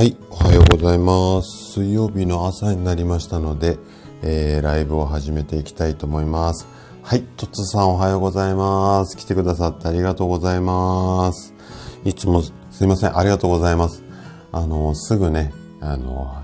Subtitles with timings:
[0.00, 1.74] はい、おはようございます。
[1.74, 3.76] 水曜日の朝になりましたので、
[4.22, 6.66] えー、ライブを始めていきたいと思います。
[7.02, 9.18] はい、とつさんおはようございます。
[9.18, 11.52] 来てくださってありがとうございます。
[12.06, 14.02] いつもすいません、ありがとうございます。
[14.52, 15.52] あの、すぐね、
[15.82, 16.34] あの、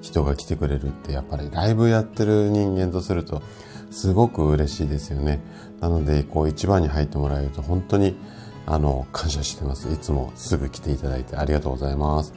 [0.00, 3.42] 人が来てくれるって、やっぱりライブやってる人間とすると、
[3.90, 5.42] すごく嬉しいですよね。
[5.80, 8.16] なので、こう一番に入ってもらえると、本当に、
[8.64, 9.92] あの、感謝してます。
[9.92, 12.32] いつもすぐ来ていただいてありがとうございます。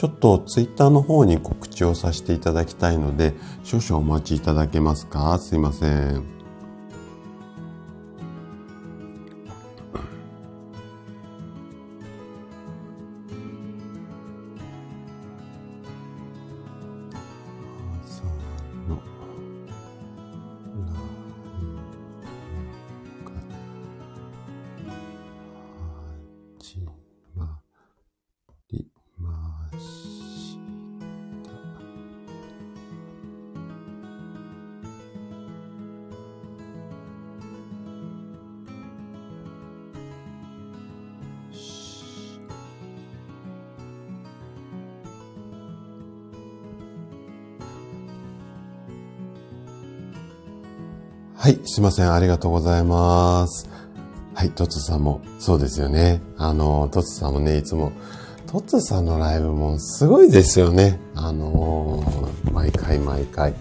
[0.00, 5.36] ちょっとツイッターの方に告知をさせていただきたいので、少々お待ちいただけますか？
[5.36, 6.39] すいません。
[51.80, 52.12] い、すいません。
[52.12, 53.68] ありがとうございます。
[54.34, 56.20] はい、トツさんも、そうですよね。
[56.36, 57.92] あの、トツさんもね、いつも、
[58.46, 61.00] トツさんのライブもすごいですよね。
[61.14, 63.54] あのー毎回毎回。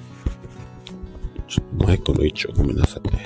[1.48, 3.26] ちょっとマイクの位置をごめんなさいね。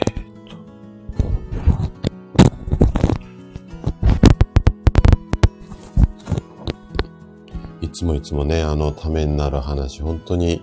[7.81, 10.61] いつもいつもね、あの、ためになる話、本当に、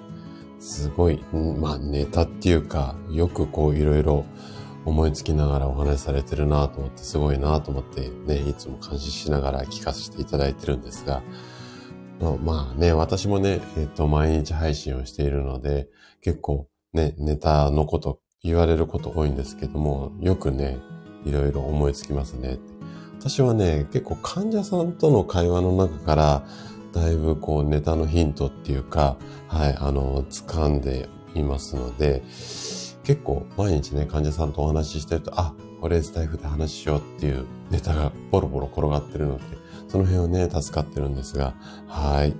[0.81, 4.25] すごい、まあ、ネタっていうか、よくこう、いろいろ
[4.87, 11.23] 思いつきながらお話しされてるなと思って、すごいなと思って、ね、いつも監視しながら聞かせていただいてるんですが、
[12.43, 15.89] まあね、私もね、えっと、毎日配信をしているので、
[16.23, 20.79] 結構ね、ネタのこと言われること多いんですけども、よくね、
[21.25, 22.59] いろいろ思いつきますね。
[23.19, 26.43] 私はね、結構患者さんとの会話の中から、
[26.93, 29.17] だいぶこうネタのヒントっていうか、
[29.49, 32.23] はい、あの、掴んでいますので、
[33.05, 39.43] 結構毎日ね、患者さんとお話ししてると、あ、これスタイフで話しようっていうネタがボロボロ転がってるので、
[39.89, 41.55] その辺をね、助かってるんですが、
[41.87, 42.35] はい。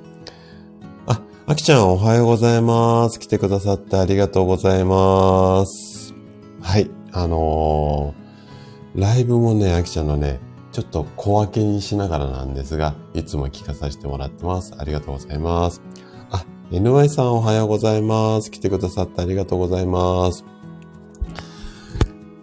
[1.07, 3.19] あ、あきちゃんおはようございます。
[3.19, 6.15] 来てくださってありがとうございます。
[6.61, 8.21] はい、あのー
[8.95, 10.41] ライブもね、あきちゃんのね、
[10.81, 14.75] ちょっと小分けにしながらなんですが、いつも聞かさせてもらってます。
[14.79, 15.83] ありがとうございます。
[16.31, 18.51] あ、NY さんおはようございます。
[18.51, 20.43] 来てくださってありがとうございます。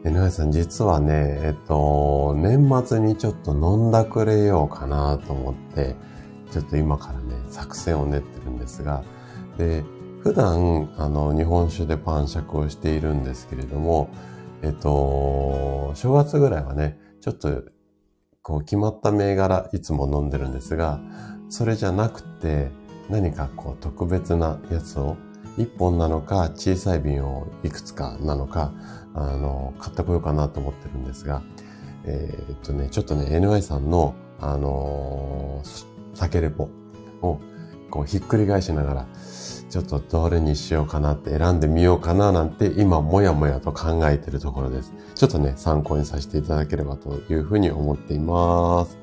[0.03, 5.95] NY さん実はね、えっと、年末にちょっと飲んだくれようかなと思って、
[6.51, 9.03] ちょっと今からね、作戦を練ってるんですが、
[9.57, 9.83] で、
[10.21, 14.09] 普段、あの、日本酒で晩酌をしているんですけれども、
[14.61, 17.63] えっと、正月ぐらいはね、ちょっと
[18.47, 21.01] こう決まった銘柄いつも飲んでるんですが、
[21.49, 22.69] それじゃなくて
[23.09, 25.17] 何かこう特別なやつを
[25.57, 28.71] 一本なのか小さい瓶をいくつかなのか、
[29.13, 31.41] あの、買ってこようかなと思ってるんですが、
[32.05, 36.69] えーっとね、ちょっとね、NY さんの、あのー酒レポ
[37.21, 37.41] を
[37.91, 39.07] こうひっくり返しながら、
[39.69, 44.93] ちょっとどれにしようかなって選んでみようかななんて今もやもやと考えてるところです。
[45.15, 48.97] ちょっとね、参考にさせていただければというふうに思っています。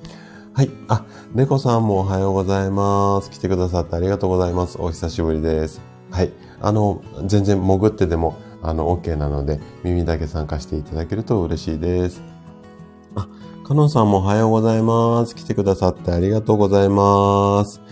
[0.54, 0.70] はい。
[0.88, 1.04] あ、
[1.34, 3.30] 猫さんもおはようございます。
[3.30, 4.78] 来てくださってありがとうございます。
[4.80, 5.80] お久しぶりです。
[6.10, 6.32] はい。
[6.60, 12.22] あの、全然潜ってでも、あの、OK なので、耳だけ参加していただけると嬉しいです。
[13.16, 13.28] あ、
[13.66, 15.34] かのんさんもおはようございます。
[15.34, 17.82] 来てくださってありがとうございます。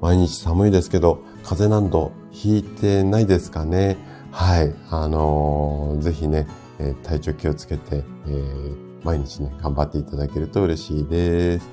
[0.00, 3.96] 毎日寒いですけど、風邪なんどひいてないですかね。
[4.30, 4.72] はい。
[4.88, 6.46] あのーぜひね、
[6.78, 11.68] えー体調気をつけて、えー毎日ね、頑張っていただけると嬉しいです。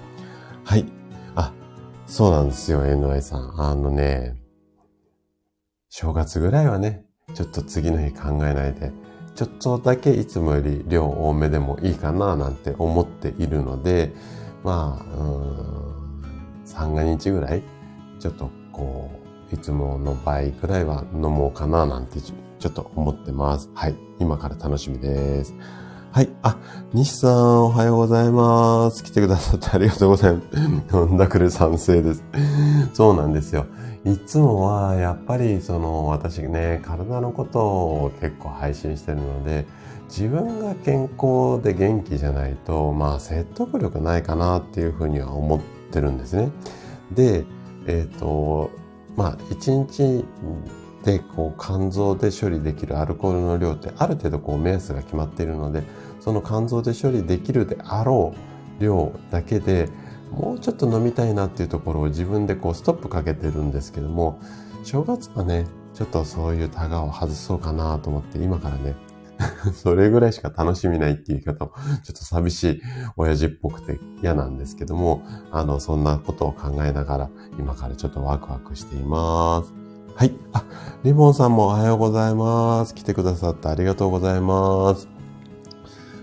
[0.64, 0.86] はい。
[1.36, 1.54] あ、
[2.08, 3.62] そうなんですよ、NY さん。
[3.62, 4.42] あのね、
[5.90, 7.06] 正月ぐらいはね、
[7.36, 8.92] ちょっと次の日考えないで、
[9.36, 14.12] ちょっとだけいつもより量多めでもいいかななんて思っているので、
[14.64, 17.62] まあ、うん、三が日ぐらい、
[18.20, 19.17] ちょっとこう、
[19.52, 23.70] いつもの倍くらいは飲もうかななんてちょっと思ってます。
[23.74, 23.96] はい。
[24.20, 25.54] 今から楽しみです。
[26.12, 26.30] はい。
[26.42, 26.58] あ、
[26.94, 29.04] 西さん、おはようございます。
[29.04, 30.48] 来てくださってありがとうございます。
[30.98, 32.24] 飲んだくる賛成です。
[32.94, 33.66] そうなんですよ。
[34.04, 39.68] いつもは、やっぱり、その、私ね、体のことを結構配信してるので、
[40.10, 45.60] 自分が健康で元気じゃないと、まあ、説得力ないかなっていうふうには思っ
[45.92, 46.52] てるんですね。
[47.12, 47.46] で、
[47.86, 48.72] えっ、ー、と、
[49.18, 50.26] まあ、1日
[51.04, 55.84] でこう肝臓で処理できるアルコールの量ってある程度こう目安が決まっているので、
[56.22, 58.34] その肝臓で処理できるであろ
[58.80, 59.90] う量だけで
[60.32, 64.40] もうちょっと飲みたいなっていうところを自分でこうストップかけてるんですけども、
[64.84, 68.94] 正月はね、ちょっとそういうタガを外そうかなと思って今からね、
[69.74, 71.72] それぐらいしか楽しみないっていう言い方も、
[72.04, 72.82] ちょっと寂しい
[73.16, 77.30] 親父っぽくて嫌なんですけども、あの、そんなことを考えながら、
[77.60, 79.74] 今からちょっとワクワクしています。
[80.16, 80.34] はい。
[80.54, 80.64] あ、
[81.04, 82.96] リボンさんもおはようございます。
[82.96, 85.08] 来てくださってありがとうございます。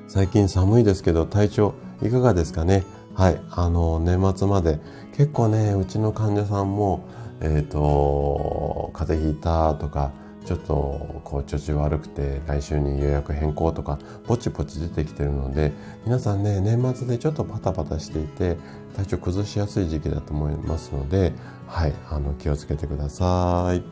[0.08, 2.84] 最近寒いですけど、体調いかがですかね？
[3.14, 3.40] はい。
[3.50, 4.80] あの、年末まで
[5.16, 7.04] 結構ね、うちの患者さんも、
[7.40, 10.10] えっ、ー、と、風邪ひいたとか、
[10.44, 15.72] ちょっとこう調子悪くて来週に予約変更とかぼちぼち出てきてるので
[16.04, 18.58] 皆さんね年末でちょっとパタパタしていて
[18.94, 21.32] 体調崩しやすい時期だと思いますので
[21.66, 23.82] はいあの気をつけてください。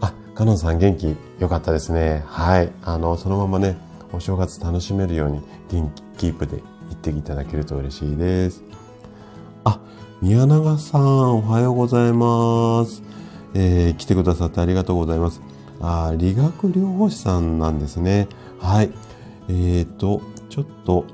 [0.00, 2.22] あかのんさん元気良かったですね。
[2.26, 3.76] はいあのそのままね
[4.12, 6.62] お正月楽しめるように元気キープで行
[6.92, 8.62] っていただけると嬉しいです。
[9.64, 9.80] あ
[10.22, 13.02] 宮永さんおはようございます。
[13.54, 15.40] えー、来てくださってありがとうございます。
[15.86, 18.28] あ理学療法士さんなんですね。
[18.58, 18.90] はい。
[19.48, 21.04] えっ、ー、と、ちょっと、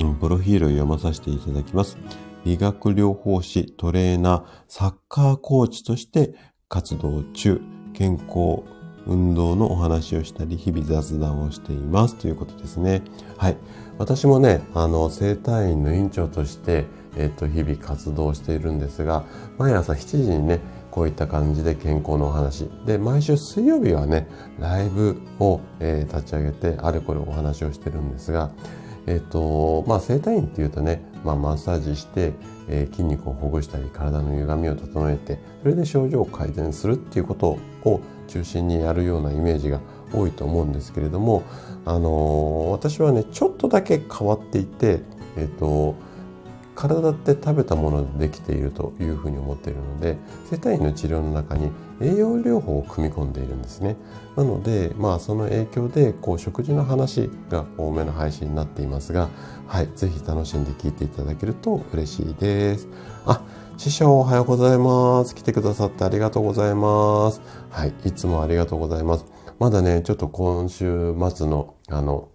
[0.00, 1.96] うん、プロフィールを読まさせていただきます。
[2.44, 6.34] 理学療法士、トレーナー、サッカーコーチとして
[6.68, 7.60] 活動中、
[7.94, 8.62] 健康、
[9.06, 13.02] 運動のお話をしたり、日々雑談をしていますということですね。
[13.36, 13.56] はい。
[13.96, 16.84] 私もね、あの、生体院の院長として、
[17.16, 19.24] えっ、ー、と、日々活動しているんですが、
[19.56, 20.60] 毎朝7時にね、
[20.98, 22.68] こういった感じで健康のお話。
[22.84, 24.26] で、毎週水曜日はね、
[24.58, 28.50] ライブを、えー、立ち上げて、あれこれお話をしてるんですが、
[29.06, 32.32] えっ、ー、と、まあ、整体院っていうとね、まあ、マッサージして、
[32.68, 39.78] えー、筋肉をほぐしたり、体の歪みを整えて、それで症状を改善するっていうことを中心にやるようなイメージが
[40.12, 41.44] 多いと思うんですけれども、
[41.84, 45.02] あの私はね、ちょっとだけ変わっていて、
[45.36, 45.94] えっ、と、
[46.78, 50.16] 体って食べたものでできているというふうに思っているので
[50.48, 53.96] 生体院の治療の中に栄養療法を組み込んでいるんですね。
[54.36, 59.28] なのでまあその影響でこう食事の話が多めの配信になっていますが
[59.66, 62.86] はい是非楽しんで聞いていただけると嬉しいです。
[63.26, 63.42] あ
[63.76, 65.34] 師匠おはようございます。
[65.34, 67.40] 来てくださってありがとうございます。
[67.70, 69.24] はいいつもありがとうございます。
[69.58, 72.28] まだねちょっと今週末のあの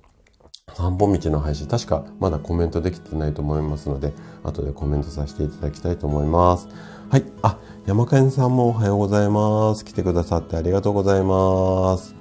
[0.73, 6.67] 散歩道の配信、確かまだコメントできてないと思いますので、後でコメントさせていただきたいと思います。
[7.09, 7.25] はい。
[7.43, 9.85] あ、山県さんもおはようございます。
[9.85, 12.15] 来てくださってありがとうございます。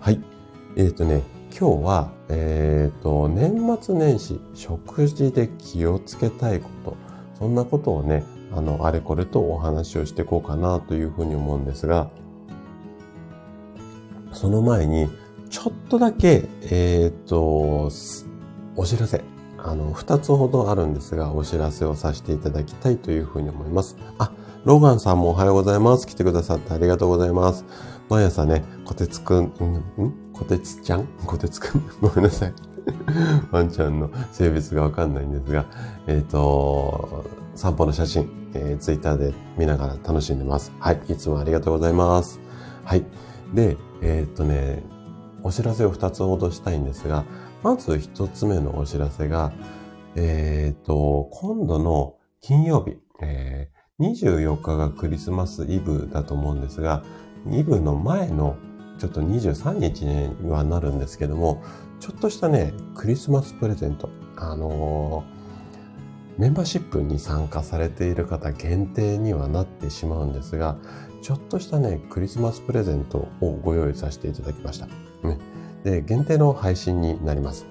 [0.00, 0.20] はい。
[0.76, 6.96] えっ、ー、とね、今日は、えっ、ー、と、年末年始、食事で気をつけたいこと、
[7.38, 8.24] そんなことをね、
[8.56, 12.08] あの、あれこれとお話をしていこうかなというふうに思うんですが、
[14.32, 15.10] その前に、
[15.50, 17.90] ちょっとだけ、えっ、ー、と、
[18.76, 19.22] お知らせ。
[19.58, 23.96] あの、二つほどあるんですが、お知らせをさせていただきたいというふうに思います。
[24.18, 24.32] あ、
[24.64, 26.06] ローガンさんもおはようございます。
[26.06, 27.64] 来てくださってありがとうございます。
[28.08, 29.52] 毎朝ね、こてつくん、んん？
[30.32, 31.06] こてつちゃん？
[31.26, 31.82] こてつくん？
[32.00, 32.54] ごめんなさい。
[33.50, 35.66] ワンちゃんの性別がわかんないんですが、
[36.06, 37.24] えっ、ー、と、
[37.56, 40.72] 散歩の写真、えー、ツイッターで見ながら楽しんでます。
[40.78, 42.40] はい、いつもありがとうございます。
[42.84, 43.04] はい。
[43.52, 44.84] で、えっ、とね、
[45.42, 47.24] お知らせを2つほどしたいんですが、
[47.62, 49.52] まず1つ目のお知らせが、
[50.16, 57.02] えっ、ー、と、今度の金曜日、えー、24日がクリスマスイブだと思うんですが、
[57.50, 58.56] イブの前の
[58.98, 61.62] ちょっと23日にはなるんですけども、
[62.00, 64.08] ちょっとしたね、クリスマスプレゼント。
[64.36, 70.78] あのー、メンバーシップに参加されている方限定にはなってしまうんですが、
[71.22, 75.09] ちょっとしたね、クリスマスプレゼントをご用意させていただきました。
[75.22, 75.38] ね、
[75.84, 77.66] で、限定の配信になります。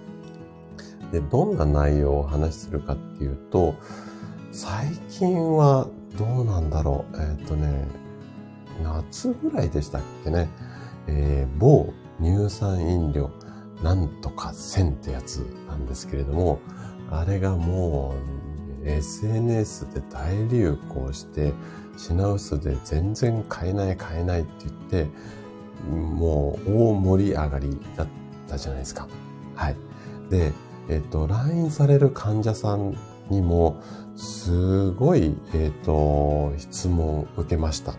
[1.11, 3.75] で、どんな内容をお話しするかっていうと、
[4.51, 5.87] 最近は
[6.17, 7.15] どうなんだろう。
[7.15, 7.87] えっ、ー、とね、
[8.83, 10.49] 夏ぐらいでしたっけね。
[11.07, 13.31] えー、某乳酸飲料、
[13.83, 15.37] なんとか1000ってやつ
[15.67, 16.59] なんですけれども、
[17.09, 18.13] あれがも
[18.83, 21.53] う SNS で大流行して、
[21.97, 25.07] 品薄で全然買えない買えないって言って、
[25.87, 28.07] もう大盛り上がりだっ
[28.47, 29.07] たじゃないですか。
[29.55, 29.75] はい。
[30.29, 30.51] で、
[30.89, 32.95] えっと、来院される患者さん
[33.29, 33.81] にも、
[34.15, 37.93] すごい、えっと、質問を受けました。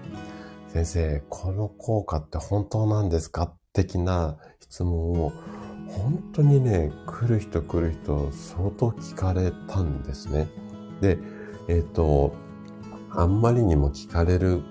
[0.69, 3.53] 先生、この効果って本当なんですか？
[3.73, 5.33] 的な質問を、
[5.89, 10.49] 本当にね、来る人来る人、相当聞かれたんですね。
[11.01, 11.19] で、
[11.69, 12.33] えっと、
[13.11, 14.63] あんまりにも聞かれる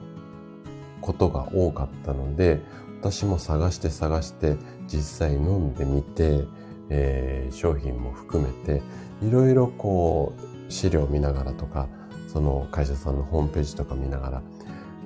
[1.01, 2.61] ことが多かったので、
[3.01, 6.43] 私も探して探して実際飲んでみて、
[6.89, 8.81] えー、商品も含めて、
[9.21, 11.87] いろいろこう、資料を見ながらとか、
[12.27, 14.41] その会社さんのホームページとか見ながら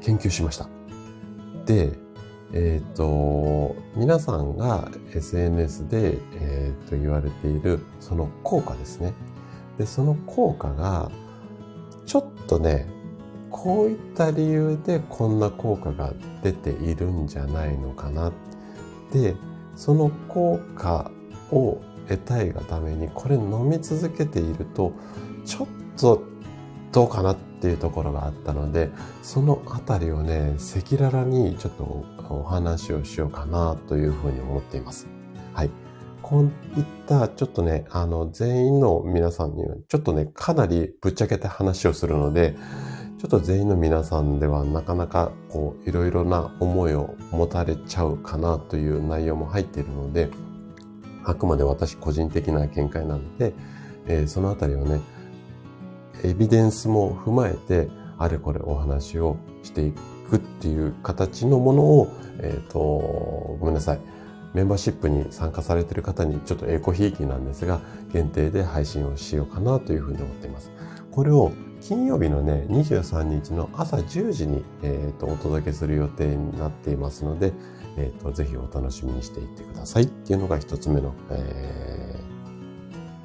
[0.01, 0.67] 研究しました。
[1.65, 1.93] で、
[2.51, 9.13] えっ、ー、と、皆さんが SNS で、えー、と言われているその効果ですね。
[9.77, 11.11] で、その効果が、
[12.05, 12.87] ちょっとね、
[13.53, 18.33] こういった理由でこんな効果が出ているんじゃないのかな。
[19.13, 19.35] で、
[19.75, 21.11] その効果
[21.51, 21.77] を
[22.09, 24.91] 得たいがためにこれ飲み続けていると
[25.45, 25.67] ちょっ
[25.97, 26.23] と
[26.91, 28.89] どうかなっていうところがあったので
[29.21, 35.07] そのあたりをね赤裸々にちょっとお話をしようかなというふうに思っています。
[35.53, 35.69] はい。
[36.21, 36.51] こういっ
[37.05, 42.55] たちょっとね、あの全員の皆さんにはちょっとね、かなりぶっちゃけて話をするので、
[43.23, 50.29] ちょっと全員の皆さんではなかなかこういろいろな思いを持たれちゃうかなという内容も入っているので、
[51.23, 53.53] あくまで私個人的な見解なので、
[54.07, 54.99] えー、そのあたりをね、
[56.25, 59.93] エビデンスも踏まえて、あれこれお話をしてい
[60.29, 62.09] くっていう形のものを、
[62.41, 64.01] えっ、ー、と、ごめんなさい。
[64.53, 67.79] メンバーシップに参加されている方にちょっとエコひいきなんですが、
[68.11, 70.71] 限定で配信をしようかなというふうに思っています。
[71.09, 71.53] これを
[71.83, 77.51] 金曜日のね、23日の朝10時に、えーと、お届けする予定になっていますので、
[77.97, 82.19] えーと、ぜひお楽しみにしていってくださいっていうのが一つ目の、え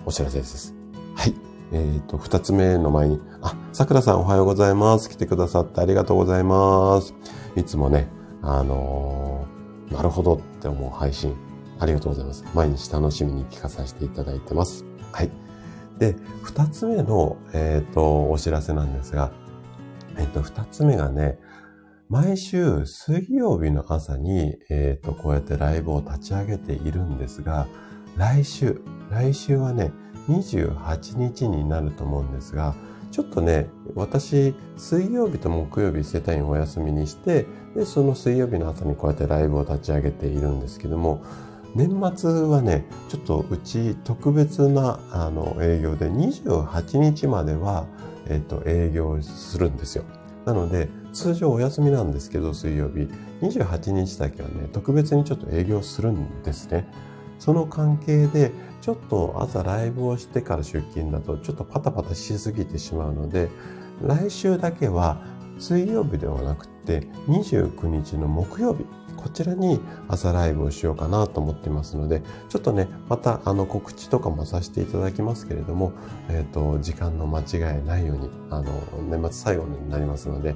[0.04, 0.74] ー、お知らせです。
[1.14, 1.34] はい。
[1.70, 5.08] えっ、ー、と、二つ目の前に、あ、桜さんおはようございます。
[5.08, 7.14] 来てくださってありがとうございます。
[7.54, 8.08] いつもね、
[8.42, 11.32] あのー、なるほどって思う配信、
[11.78, 12.44] ありがとうございます。
[12.54, 14.84] 毎日楽しみに聞かさせていただいてます。
[15.12, 15.47] はい。
[15.98, 19.32] で、二つ目の、え、ー、と、お知らせなんですが、
[20.16, 21.38] えっ、ー、と、二つ目がね、
[22.08, 27.66] 毎週水曜日の朝に、えっ、ー、と、こうやってライブを立ち上げているんですが、
[28.16, 29.92] 来週、来週はね、
[30.28, 32.74] 28日になると思うんですが、
[33.10, 41.22] ちょっとね、私、水曜日と木曜日世帯員お休みにして、で、その水曜日の朝にこうやってライブを立ち上げているんですけども、
[41.74, 47.86] 年末はね、ちょっとうち特別なあの営業で28日までは、
[48.28, 50.04] えっ、と、営業するんですよ。
[50.44, 53.08] なので、通常お休みなんですけど、水曜日。
[53.40, 56.88] 28日だけはね、特別にちょっと営業するんですね。
[57.38, 63.48] その関係で、ちょっと朝ライブをしてから出勤だとちょっとパタパタしすぎてしまうので、
[64.02, 65.20] 来週だけは
[65.58, 68.86] 水曜日ではなくて29日の木曜日、
[69.18, 75.92] こちらに朝ライブをしようかなと思ってますので、ちょっとね、またあの告知とかもさせていただきますけれども、
[76.28, 78.72] えっ、ー、と、時間の間違いないように、あの、
[79.10, 80.54] 年末最後になりますので、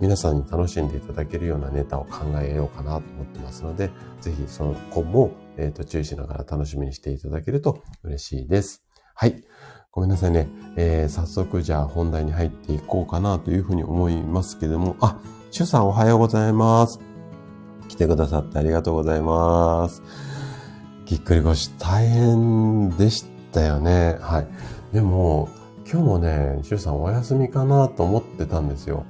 [0.00, 3.90] 皆さんに楽しんでいただけるようなネタを考えようかなと思ってますので、
[4.20, 8.82] ぜひそこも、えっ、ー、と、注意しながら楽しみにしていただけると嬉しいです。
[9.14, 9.44] はい。
[9.92, 10.48] ごめんなさいね。
[10.76, 15.18] えー、早速じゃあ本題に入っていこうかなというふうに思いますけども、あ、
[15.50, 17.11] シュさんおはようございます。
[17.92, 20.02] 来てくださってありがとうございます。
[21.04, 24.16] ぎっくり腰大変でしたよね。
[24.18, 24.46] はい。
[24.94, 25.50] でも、
[25.86, 29.04] 今日もね、シュさんお休みかなと思ってたんですよ。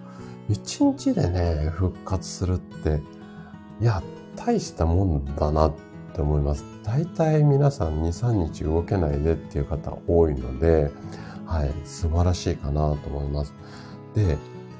[0.48, 3.00] 一日でね、復活するって、
[3.80, 4.02] いや、
[4.34, 5.74] 大したもんだなっ
[6.12, 6.64] て思います。
[6.82, 10.90] 大体皆さん2、3日動けないでっていう方多いので、
[11.46, 13.54] はい、素晴らしいかなと思います。
[14.16, 14.36] で、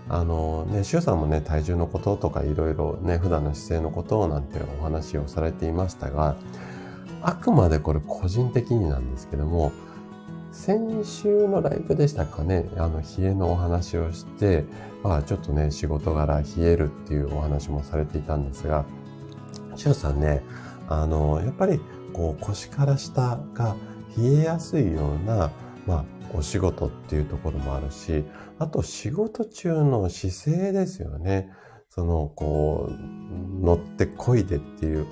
[0.09, 6.37] あのね、周さんもね、体重のこととかいろいろね、普段の姿勢のことをなんてお話をされていましたが、
[7.23, 9.73] あくまでこれ個人的になんですけども、
[10.51, 14.65] 先週のライブでしたかね、あの、冷えのお話をして、
[15.03, 18.85] まあちょっとね、仕事柄冷えるっていうお話もされていたんですが、
[19.77, 20.43] しゅうさんね、
[20.89, 21.81] あの、やっぱり
[22.13, 23.77] こう腰から下が
[24.19, 25.51] 冷えやすいような、
[25.87, 26.05] まあ
[26.35, 28.25] お仕事っていうところもあるし、
[28.63, 31.51] あと仕事中の姿勢ですよね。
[31.89, 35.07] その、こう、乗ってこいでっていう、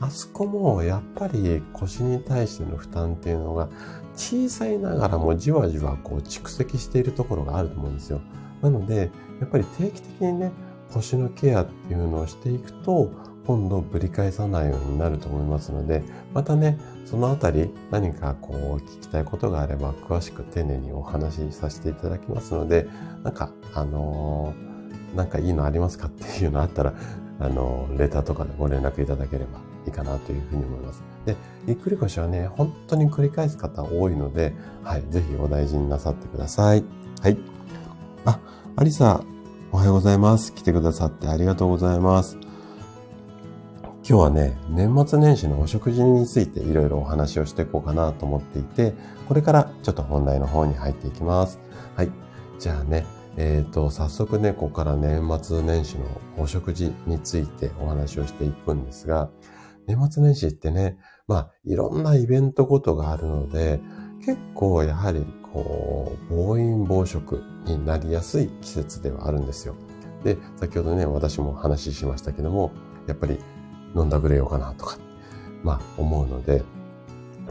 [0.00, 3.68] あそこもやっぱり腰に対しての負担っていうのが
[4.14, 8.20] 小さいながらもじわじわこう蓄積しているところがあると思うんですよ。
[8.60, 9.10] なので、
[9.40, 10.50] やっぱり定期的にね、
[10.92, 13.10] 腰のケアっていうのをしていくと、
[13.46, 16.02] 今度ぶり返さないようになると思いますので、
[16.34, 22.88] またね、そのあたり何かこう聞きたいことがあれば詳しく丁寧にお話しさせていただきますので、
[23.22, 26.94] なんか、あのー、なんかいいのありますかっていうのあったら、
[27.38, 31.02] あのー、レターとかでご連絡いただければいいかなというふうに思います。
[31.24, 31.36] で、
[31.66, 36.84] ぎっくり腰はね、本当に繰り返す方多いので、はい、ぜひお大事になさってください。
[37.22, 37.38] はい。
[38.24, 38.40] あ、
[38.74, 39.22] アリサ、
[39.70, 40.52] おはようございます。
[40.52, 42.36] 来てくださってありがとうございます。
[44.08, 48.94] 今日はね、年末年始のお食事についていろいろお話をしていこうかなと思っていて、
[49.26, 51.58] これからちょっと本題の方に入っていきます。
[51.96, 52.12] はい。
[52.60, 53.04] じゃあね、
[53.36, 56.04] えっ、ー、と、早速ね、ここから年末年始の
[56.38, 59.28] お食事についてお話をしていくんですが、
[59.88, 63.80] 年末年始ってね、まあ、いろんなイベントごとがあるので、
[64.24, 69.74] 結構やはり、こう、暴飲暴食になりやすい季節ではあるんですよ。
[70.22, 72.70] で、先ほどね、私も話しましたけども、
[73.08, 73.38] やっぱり
[73.96, 74.98] 飲んだくれようかなとか、
[75.62, 76.62] まあ思うので、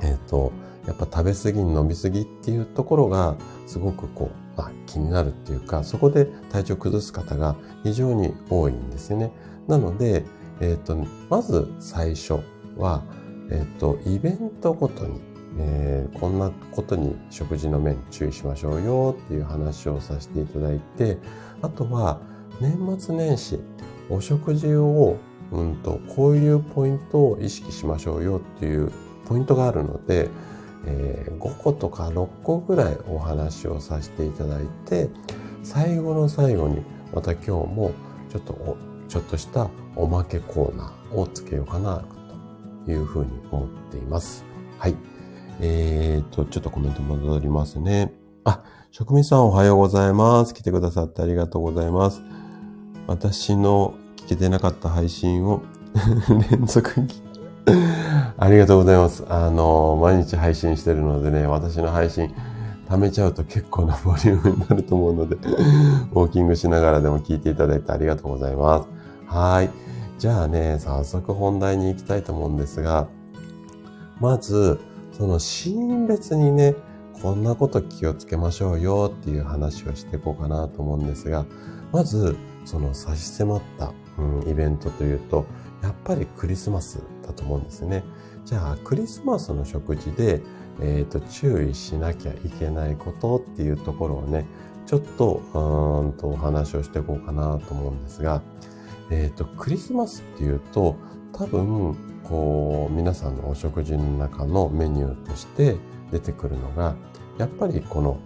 [0.02, 0.52] えっ、ー、と、
[0.88, 3.36] やっぱ食べ過ぎ飲み過ぎっていうところが
[3.66, 9.32] すごくこう、まあ、気になるっていうか、そこで体調崩す方が非常に多いんですよね。
[9.68, 10.24] なので、
[10.62, 10.96] えっ、ー、と、
[11.30, 12.40] まず最初
[12.78, 13.04] は、
[13.50, 15.20] えっ、ー、と、イベントごとに、
[15.58, 21.18] えー、こんなことに食事の面注意しましょうよっていう話をさせていただいて、
[21.62, 22.22] あとは
[22.62, 23.60] 年末年始、
[24.10, 25.18] お食事を
[25.52, 28.92] うんと、こういうポイントを意識しましょうよっていう
[29.26, 30.30] ポイントがあるので、
[30.86, 35.10] えー、5個とか6個ぐらいお話をさせていただいて、
[35.64, 36.82] 最後の最後に
[37.14, 37.92] また今日も
[38.30, 42.04] ちょっとちょっとしたおまけコーナーをつけようかな
[42.86, 44.46] というふうに思っています。
[44.78, 44.96] はい。
[45.62, 48.14] えーと、ちょっとコメント戻りますね。
[48.44, 50.54] あ、職人さんおはようございます。
[50.54, 52.22] 来てくださってありがとうございます。
[53.08, 55.62] 私の聞けてなかった配信を
[56.52, 56.92] 連続
[58.38, 59.24] ありがとうございます。
[59.30, 62.34] あの、毎日配信してるのでね、私の配信、
[62.90, 68.88] 貯めちゃうと結構なボリュームになると思うので、ウォーキングしながらでも聞いていただいてありがとうございます。
[69.28, 69.70] はい。
[70.18, 73.08] じゃあね、早速本題に行きたいと思うんですが、
[74.20, 74.80] まず、
[75.12, 76.74] そのシーン別にね、
[77.22, 81.46] こんなこと気をつけましょうよっていう話をしていこうかなと思うんですが、
[81.92, 82.36] まず、
[82.66, 85.46] その差し迫ったうん、イベントというと、
[85.82, 88.04] やっぱりクリスマスだと思うんですね。
[88.46, 90.42] じゃあ、クリスマスの食事で、
[90.82, 94.46] えっ、ー、と、注意しなきゃいけないことっていうところをね、
[94.86, 98.42] ちょっと、うんとお話をしていこうかなと思うんですが、
[99.10, 100.96] えっ、ー、と、クリスマスっていうと、
[101.34, 105.78] 多分、こう、皆さんのお食事の中のメニューとして
[106.12, 106.96] 出てくるのが、
[107.38, 108.20] やっぱりこの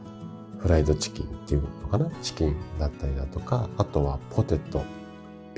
[0.60, 2.10] フライドチキンっていうのかな？
[2.22, 4.84] チキンだったりだとか、あとはポテト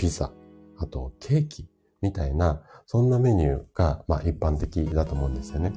[0.02, 0.32] ピザ、
[0.80, 1.68] あとケーキ
[2.02, 5.74] みたいな、そんなメニューが、まあ一般的だと思うんですよね。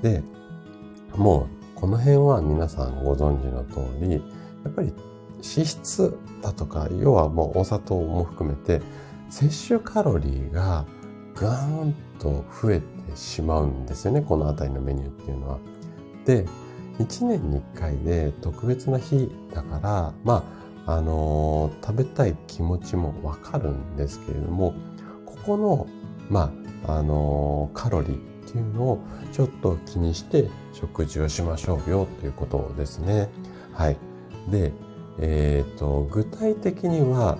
[0.00, 0.22] で、
[1.16, 4.92] もうこの辺は皆さんご存知の通り、やっぱり
[5.38, 8.80] 脂質だとか、要はもうお砂糖も含めて、
[9.28, 10.86] 摂取カロリーが
[11.34, 15.58] ガーンと増えてしまうんですよね、このあたりのメニューっていうのは。
[16.26, 16.46] で、
[17.00, 20.57] 1年に1回で特別な日だから、まあ、
[20.88, 24.72] あのー、食べたい気持ちもわかるんですけれども、
[25.26, 25.86] ここの、
[26.30, 26.50] ま
[26.86, 28.98] あ、あのー、カロリーっていうのを
[29.30, 33.28] ちょっと気にして食事をしましょうよということですね。
[33.74, 33.98] はい。
[34.50, 34.72] で、
[35.18, 37.36] えっ、ー、と、具体的には、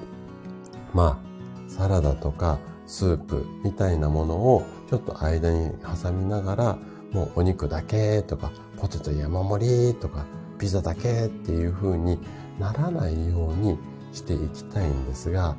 [0.93, 1.19] ま
[1.67, 5.71] あ、サラダとかスープみたいなものをちょっと間に
[6.03, 6.79] 挟みながら、
[7.13, 10.27] もうお肉だけとか、ポテト山盛りとか、
[10.59, 12.19] ピザだけっていう風に
[12.59, 13.79] ならないように
[14.13, 15.57] していきたいんですが、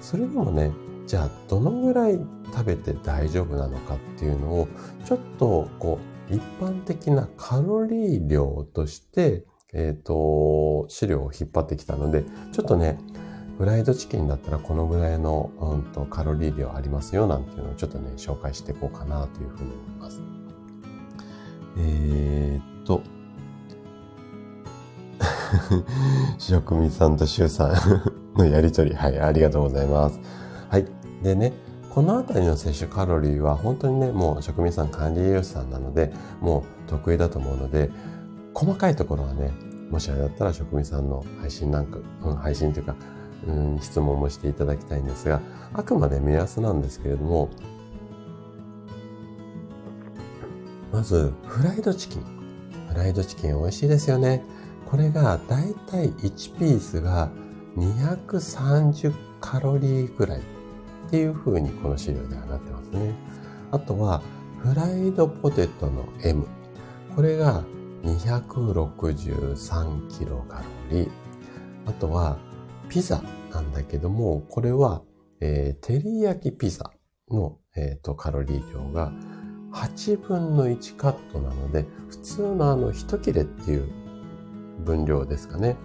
[0.00, 0.72] それでもね、
[1.06, 2.18] じゃあどのぐらい
[2.52, 4.68] 食べて大丈夫なのかっていうのを、
[5.04, 5.98] ちょっとこ
[6.30, 12.98] う、一般的なカロリー量として、えっ、ー、と、資料を引っ張ってきたので、ちょっとね、
[13.58, 20.20] フライドチキンだったらこのぐらいの、うんと、カロリー量ありますよなんていうのをちょっとね、紹介していこうかなというふうに思います。
[21.78, 23.02] えー、っと、
[26.38, 30.20] 職人さんと周さんのやりとり、はい、ありがとうございます。
[30.70, 30.86] はい。
[31.22, 31.52] でね、
[31.90, 37.90] このあたりの摂取カロリーは本当にね、もう職人さん管理栄養士さんなので、もう得意だと思うので、
[38.54, 39.52] 細かいところはね、
[39.90, 42.96] もしあれだったら職人さんの配信なんか、うん、配信というか、
[43.46, 45.40] うん、質問もしていただきたいんですが、
[45.74, 47.50] あくまで目安なんですけれども、
[50.92, 52.22] まず、フライドチキン。
[52.88, 54.42] フライドチキン美味しいですよね。
[54.92, 57.30] これがだいたい1ピースが
[57.78, 60.42] 230カロリーぐらいっ
[61.10, 63.14] ていう風にこの資料ではなってますね。
[63.70, 64.20] あとは
[64.58, 66.46] フライドポテトの M。
[67.16, 67.64] これが
[68.02, 71.10] 263キロカロリー。
[71.86, 72.36] あとは
[72.90, 75.00] ピザなんだけども、これは、
[75.40, 76.92] えー、照り焼きピザ
[77.30, 79.10] の、えーと、カロリー量が
[79.72, 84.01] 8分の1カットなので、普通のあの1切れっていう
[84.78, 85.76] 分量ですかね。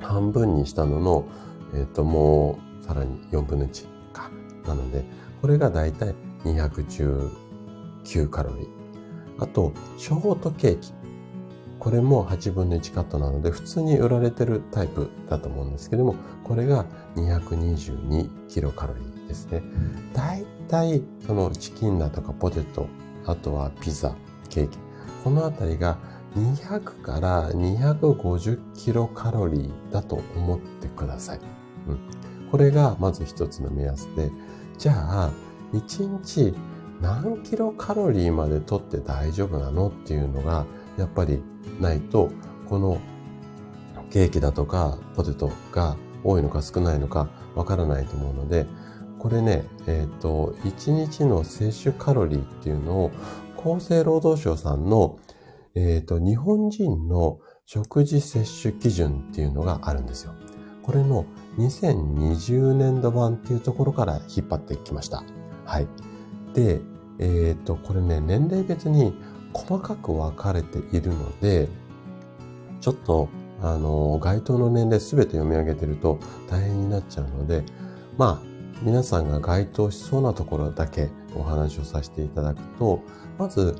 [0.00, 1.26] 半分にしたのの、
[1.74, 4.30] えっ、と、もう、さらに4分の1か。
[4.66, 5.04] なので、
[5.40, 7.30] これがだいたい219
[8.30, 8.68] カロリー。
[9.38, 10.92] あと、ショートケーキ。
[11.78, 19.62] これも8分の1カットなので、普通に売られてるタイプだと思うんですけども、これが222キロカロリーですね。
[20.14, 22.86] だいたいそのチキンだとかポテト、
[23.26, 24.14] あとはピザ、
[24.48, 24.78] ケーキ。
[25.24, 25.98] このあたりが
[26.36, 31.40] 200から250キロカロリーだと思ってください。
[31.88, 34.30] うん、これがまず一つの目安で、
[34.78, 35.30] じゃあ、
[35.72, 36.54] 1日
[37.00, 40.66] 何キロカロリーまで取って大丈夫なのっていうのが、
[40.96, 41.42] やっぱり
[41.80, 42.30] ないと、
[42.68, 42.98] この
[44.10, 48.66] ケーキだとかポテトが多いのか少ないのかわからないと思うので、
[49.18, 53.10] これね、えっ、ー、と、1日の摂取カロリーっていうのを
[53.56, 55.18] 厚生労働省さんの、
[55.74, 60.34] えっ、ー、と、日本人の食事摂取基準っていうのがあるんですよ。
[60.82, 61.24] これの
[61.58, 65.22] 2020年度版っていうところから引っ張ってきました。
[65.64, 65.86] はい。
[66.54, 66.80] で、
[67.18, 69.14] えっ、ー、と、これね、年齢別に
[69.52, 71.68] 細かく分かれているので、
[72.80, 73.28] ちょっと、
[73.60, 76.18] あの、該当の年齢すべて読み上げてると
[76.50, 77.62] 大変になっちゃうので、
[78.18, 83.00] まあ、皆さんが該当しそうなところだけお話をさせていただくと、
[83.38, 83.76] まず、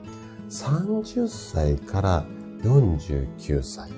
[0.52, 2.26] 30歳から
[2.62, 3.90] 49歳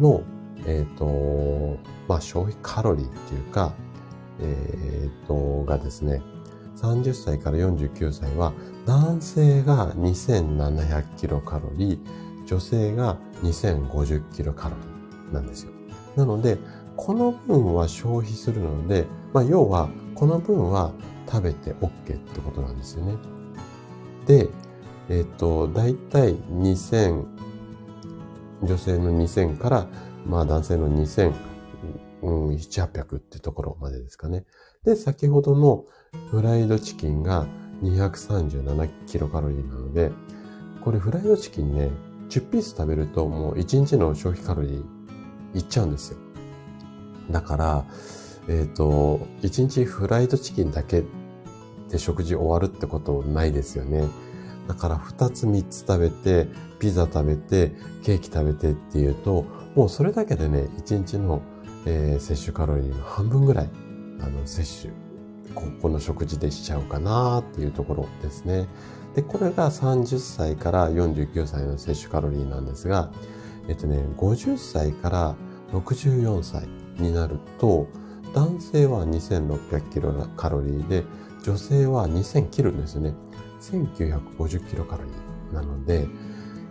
[0.00, 0.24] の、
[0.66, 1.78] えっ、ー、と、
[2.08, 3.72] まあ、消費カロリーっていうか、
[4.40, 6.20] えっ、ー、と、がですね、
[6.76, 8.52] 30歳から49歳は
[8.84, 15.72] 男性が2700キロカロリー、女性が2050キロカロリーなんですよ。
[16.16, 16.58] なので、
[16.96, 20.92] この分は消費するので、まあ、要は、この分は
[21.30, 23.16] 食べて OK ってことなんですよね。
[24.26, 24.48] で、
[25.08, 27.24] えっ、と、だいたい2000、
[28.62, 29.86] 女性の2000から、
[30.26, 31.32] まあ男性の2000、
[32.22, 34.44] うん、7、800ってところまでですかね。
[34.84, 35.84] で、先ほどの
[36.30, 37.46] フライドチキンが
[37.82, 40.10] 237キロカロリーなので、
[40.82, 41.90] これフライドチキンね、
[42.30, 46.18] 10ピース食べるともう1日の消費カロリーいっちゃうんですよ。
[47.30, 47.84] だから、
[48.48, 51.04] えっ、ー、と、1日フライドチキンだけ
[51.88, 54.04] で食事終わるってことないですよね。
[54.68, 56.48] だから2つ3つ食べて、
[56.78, 57.72] ピザ食べて、
[58.02, 61.42] ケーキ食べてっていうと、もうそれだけでね、1日の、
[61.86, 63.70] えー、摂取カロリーの半分ぐらい、
[64.20, 64.94] あの、摂取、
[65.54, 68.66] ここの食事でしちゃうかなっていうところですね。
[69.14, 73.10] で、これが30歳から49歳の摂取カロリーなんですが、
[73.68, 75.34] えっとね、50歳から
[75.72, 76.68] 64歳
[77.02, 77.88] になると、
[78.34, 81.04] 男性は2600キロカロリーで、
[81.44, 83.14] 女性は2000キロですよね。
[83.72, 86.06] 1950キロカロリーなので、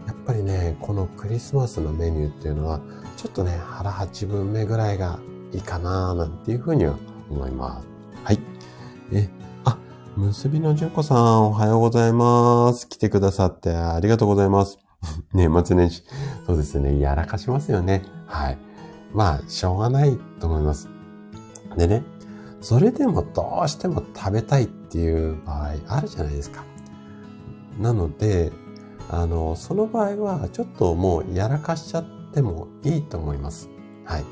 [0.05, 2.81] やっぱりね、このクリスマスのメニューっていうのは、
[3.17, 5.19] ちょっとね、腹8分目ぐらいが
[5.51, 6.97] いいかななんていうふうには
[7.29, 7.87] 思います。
[8.23, 8.39] はい。
[9.11, 9.29] え、
[9.63, 9.77] あ、
[10.17, 12.87] 結びの純子さん、おはようございます。
[12.87, 14.79] 来てくださってありがとうございます。
[15.33, 16.03] 年末年始。
[16.45, 18.03] そうですね、やらかしますよね。
[18.27, 18.57] はい。
[19.13, 20.89] まあ、しょうがないと思います。
[21.77, 22.03] でね、
[22.61, 26.63] それでもどうしても食べたいっていう場合あるじゃないですか。
[27.79, 28.51] なので、
[29.09, 33.69] あの、その場合はちょっともうやらかしちゃってもいいと思います。
[34.05, 34.23] はい。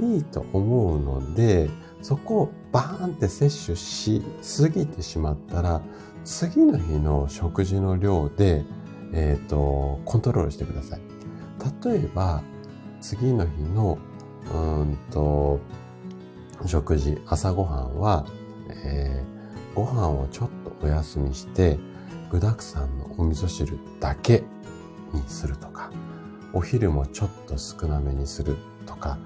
[0.00, 1.70] いいと思うので、
[2.02, 5.82] そこをバーンって摂取しすぎてしまったら、
[6.24, 8.64] 次の日の食事の量で、
[9.12, 11.00] えっ、ー、と、コントロールしてください。
[11.84, 12.42] 例えば、
[13.00, 13.98] 次の日の、
[14.52, 15.60] うんと、
[16.66, 18.26] 食事、朝ごはんは、
[18.84, 21.78] えー、ご飯をちょっとお休みして、
[22.30, 24.44] 具沢山のお味噌汁だけ
[25.12, 25.90] にするとか、
[26.52, 29.18] お昼もちょっと少なめにするとか、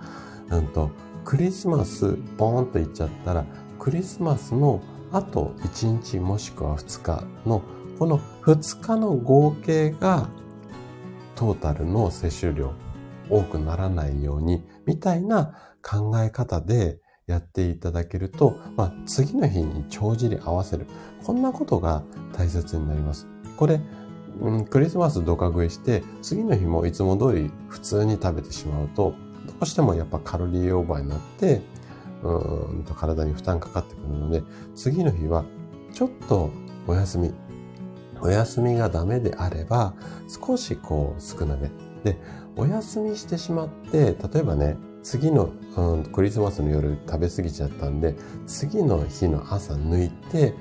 [0.48, 0.90] なんと、
[1.24, 3.44] クリスマス、ボーンと言っちゃったら、
[3.78, 4.82] クリスマスの
[5.12, 7.62] あと1日もしくは2日の、
[7.98, 10.28] この2日の合計が、
[11.34, 12.72] トータルの摂取量
[13.30, 20.86] 多くならないように、みたいな考え方でやっていただけると、まあ、次の日に帳尻合わせる。
[21.24, 22.02] こんなことが
[22.36, 23.26] 大切になります。
[23.56, 23.80] これ、
[24.40, 29.14] うん、クリスマスドカ食いして、次の日もいつも通り普通に食べてしまうと、
[29.46, 31.62] どうしてもやっぱカロリーオーバーになって、
[32.22, 34.42] うんと体に負担かかってくるので、
[34.74, 35.44] 次の日は
[35.92, 36.50] ちょっと
[36.86, 37.32] お休み。
[38.22, 39.94] お休みがダメであれば、
[40.28, 41.70] 少しこう少なめ。
[42.04, 42.18] で、
[42.56, 48.14] お休みしてしまって、例えばね、次の、うん、クリスマスの夜食べ過ぎちゃったんで、
[48.46, 50.54] 次の日の朝抜いて、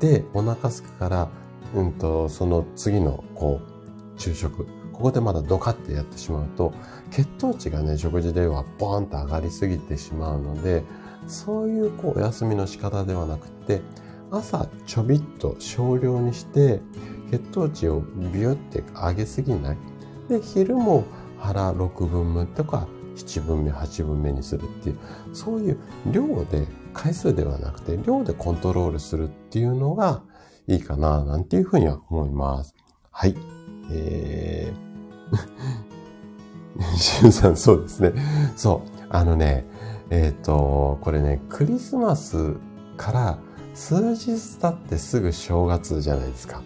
[0.00, 1.28] で、お腹すくから、
[1.74, 3.74] うんと、その次の、こう、
[4.16, 6.72] 昼食、ここでまだドカってやってしまうと、
[7.10, 10.84] 血糖値がね、食事ではボーンと上がりすぎてしまうので、
[11.26, 13.82] そういうこうお休みの仕方ではなくて、
[14.30, 16.80] 朝ちょびっと少量にして、
[17.30, 19.78] 血糖値をビュって上げすぎない。
[20.28, 21.04] で、昼も
[21.38, 24.98] 腹6分目とか7分目、8分目にするっていう、
[25.32, 25.78] そういう
[26.10, 30.22] 量で、回数ではなくて、量でコントロールするっていうのが
[30.66, 32.74] いいかな、なんていうふうには思います。
[33.10, 33.36] はい。
[33.90, 38.12] えー、 しゅんさん、そうですね。
[38.56, 39.06] そう。
[39.10, 39.66] あのね、
[40.10, 42.54] えっ、ー、と、これね、クリスマス
[42.96, 43.38] から
[43.74, 46.62] 数日経ってすぐ正月じゃないですか。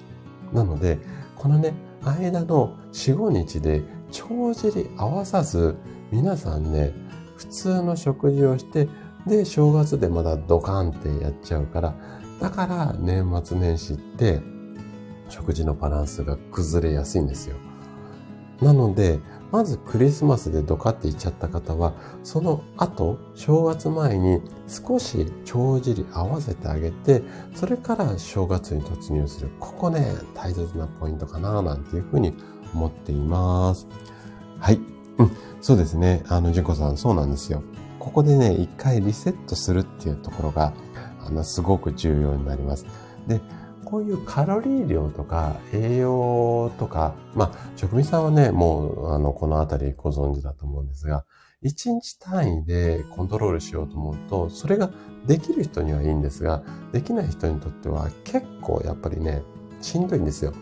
[0.52, 0.98] なので、
[1.36, 5.76] このね、間の4、5日で帳尻合わさず、
[6.10, 6.92] 皆さんね、
[7.36, 8.88] 普通の食事をして、
[9.26, 11.94] で、正月でまだドカンってやっちゃうから、
[12.40, 14.40] だから年末年始って
[15.28, 17.56] 食事のバランスが崩れやすいんですよ。
[18.62, 19.20] なので、
[19.52, 27.22] まずクリスマスでドカっていっちゃった方は、その後、正月前に少し帳尻合わせてあげて、
[27.54, 29.50] それから正月に突入する。
[29.60, 32.34] ここね、大切なポイントかな、なんていうふうに
[32.74, 33.86] 思っています。
[34.58, 34.97] はい。
[35.18, 35.30] うん。
[35.60, 36.22] そうですね。
[36.28, 37.62] あの、純子さん、そうなんですよ。
[37.98, 40.72] ここでね、一回リセットするっていうところが、
[41.20, 42.86] あの、すごく重要になります。
[43.26, 43.40] で、
[43.84, 51.24] こういうカロリー量とか栄養とか、まあ、職人さんはね、もう、あの、このあたりご存知だと思うんですが、
[51.64, 54.90] 1日単位でコントロールしようと思うと、それが
[55.26, 59.42] できる人にはいいんですが、できない人にとっては結構やっぱりね、
[59.80, 60.52] しんどいんですよ。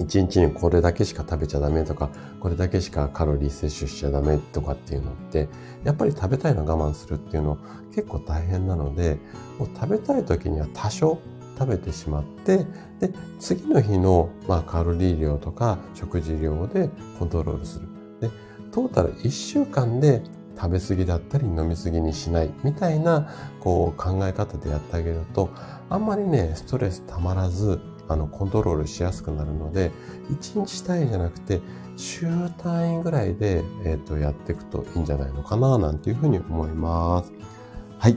[0.00, 2.10] 1日にこれだけしか食べちゃダメとか、
[2.40, 5.48] これだけしかカロリー摂取しちゃダメとかっていうのって、
[5.84, 7.58] やっぱり食べたいの我慢するっていうの
[7.94, 9.18] 結構大変なので、
[9.58, 11.18] もう食べたい時には多少
[11.58, 12.66] 食べてしまって、
[13.00, 17.88] で、次の日の、まあ、カロリー量とか食事量でコントロールする。
[18.20, 18.30] で、
[18.72, 20.22] トータル1週間で
[20.56, 23.28] 食べ過ぎだったり飲み過ぎにしないみたいな、
[23.60, 25.50] こう考え方でやってあげると、
[25.88, 29.92] あんまりね、ストレスたまらず、あの、コントロールしやすくなるので、
[30.30, 31.60] 1日単位じゃなくて、
[31.96, 32.26] 週
[32.58, 37.32] 単位ぐらいで、えっ、ー、と、やっていくといいんじゃないのかな、なんていうふうに思います。
[37.98, 38.16] はい。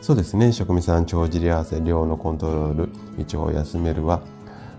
[0.00, 0.52] そうですね。
[0.52, 4.22] 職味さん、帳尻合わせ、量のコントロール、一応休めるは、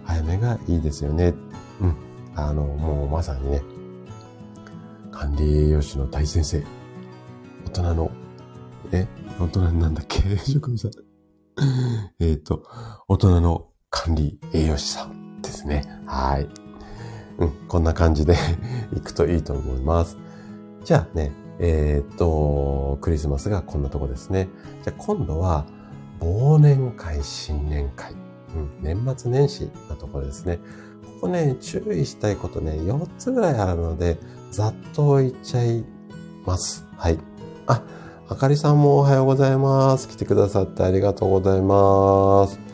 [0.05, 1.33] 早めがいいですよね。
[1.81, 1.95] うん。
[2.35, 3.61] あの、もうまさにね、
[5.11, 6.63] 管理栄養士の大先生。
[7.65, 8.11] 大人の、
[8.91, 9.05] え？
[9.39, 10.37] 大人なんだっけ？
[10.39, 10.91] 職味さん。
[12.19, 12.63] えっと、
[13.07, 15.86] 大人の管理栄養士さんですね。
[16.05, 16.47] はい。
[17.38, 18.36] うん、こんな感じで
[18.93, 20.17] 行くといいと思います。
[20.84, 24.49] じゃあね、えー、っと、クリスマスがこんなとこですね。
[24.84, 25.65] じゃあ今度は、
[26.19, 28.13] 忘年会、新年会。
[28.53, 30.60] うん、年末年始なところですね。
[31.21, 34.19] ここね、注意したいことね、4つぐらいあるので、
[34.51, 35.86] ざっと言っちゃい
[36.45, 36.86] ます。
[36.97, 37.19] はい。
[37.67, 37.81] あ、
[38.27, 40.10] あかりさんもおはようございます。
[40.10, 42.64] 来てくださってありがとうございます。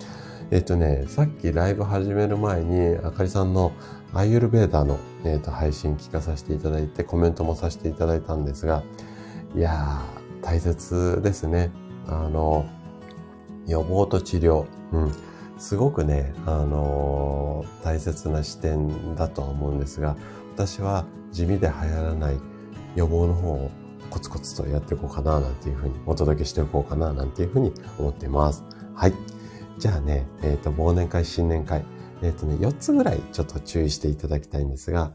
[0.52, 3.72] えっとね、さっきライブ始める前に、あかりさんの
[4.14, 8.84] アイユルベーダーの、えー、と配信聞かさせていただいて、コメントもさせていただいたんですが、
[9.56, 11.72] いやー、大切ですね。
[12.06, 12.66] あの、
[13.66, 14.66] 予防と治療。
[14.92, 15.12] うん。
[15.58, 20.18] すごくね、あのー、大切な視点だとは思うんですが、
[20.54, 22.38] 私は地味で流行らない
[22.98, 23.72] 予防の方を
[24.10, 28.66] コツコツとやっていこうかな、なんていうふうに、お届けしておこうかな、なんていうふうに思っています。
[28.94, 29.14] はい。
[29.78, 31.84] じゃあね、えっ、ー、と、忘年会、新年会、
[32.22, 35.14] えっ、ー、とね、4つぐらいちょっと注意していただきたいんですが、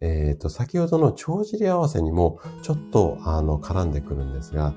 [0.00, 4.74] えっ、ー、と、先ほどの帳尻合わせにもちょっと、あの、絡んでくるんですが、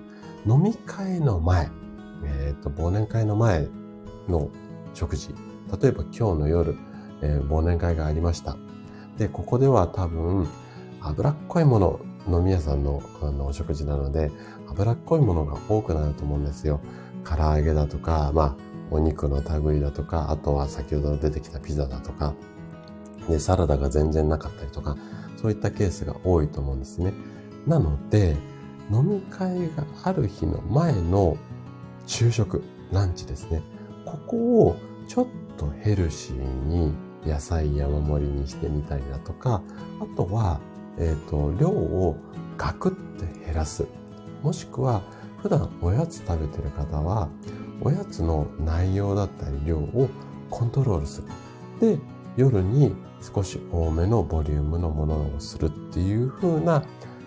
[0.47, 1.69] 飲み会の前、
[2.23, 3.67] えっ、と、忘年会の前
[4.29, 4.49] の
[4.93, 5.29] 食事、
[5.81, 6.75] 例えば今日の夜、
[7.21, 8.57] え忘年会がありました。
[9.17, 10.47] で、ここでは多分、
[11.01, 14.31] 脂っこいもの、飲み屋さんのあのお食事なので、
[14.67, 16.81] 脂っこいものが多くなると思うんですよ。
[17.23, 18.55] 唐揚げだとか、まあ、
[18.95, 22.33] お肉の類だとか、あとは先ほど出てきたピザだとか、
[23.27, 24.95] で、サラダが全然なかったりとか、
[25.35, 27.13] そういったケースが多いと思うんですね。
[27.67, 28.37] なので、
[28.91, 31.37] 飲み会がある日の前の
[32.05, 33.61] 昼食、ランチですね。
[34.05, 34.77] ここを
[35.07, 35.27] ちょっ
[35.57, 36.93] とヘルシーに
[37.25, 39.61] 野菜山盛りにしてみたりだとか、
[39.99, 40.61] あとは、
[40.97, 42.15] えっ、ー、と、量を
[42.57, 43.85] ガクって減らす。
[44.41, 45.01] もしくは、
[45.41, 47.29] 普段おやつ食べてる方は、
[47.81, 50.09] おやつの内容だったり量を
[50.49, 51.27] コントロールする。
[51.95, 51.99] で、
[52.37, 56.83] 夜に少し多めのボリュームのものをするっていう風な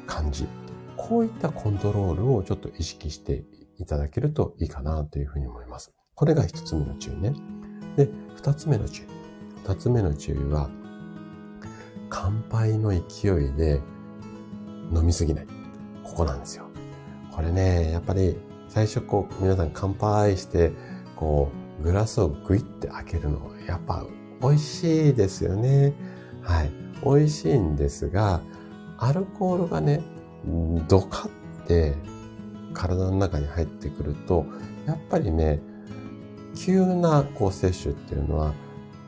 [0.06, 0.46] 感じ。
[0.96, 3.44] こういったコントロールをちょっと意識して
[3.78, 5.92] いただけるといいかなというふうに思います。
[6.14, 7.32] これが一つ目の注意ね。
[7.96, 9.06] で、二つ目の注意。
[9.64, 10.70] 二つ目の注意は、
[12.10, 13.80] 乾杯の勢いで
[14.94, 15.46] 飲みすぎない。
[16.02, 16.68] ここなんですよ。
[17.30, 18.36] これね、やっぱり
[18.68, 20.72] 最初こう皆さん乾杯して、
[21.16, 21.50] こ
[21.80, 24.04] うグラスをグイって開けるの、やっぱ
[24.40, 25.94] 美味しいですよね。
[26.42, 26.70] はい。
[27.04, 28.40] 美味しいんですが、
[28.98, 30.02] アルコールがね、
[30.88, 31.94] ドカって
[32.74, 34.46] 体の中に入ってくると、
[34.86, 35.60] やっぱりね、
[36.56, 38.54] 急なこう摂取っていうのは、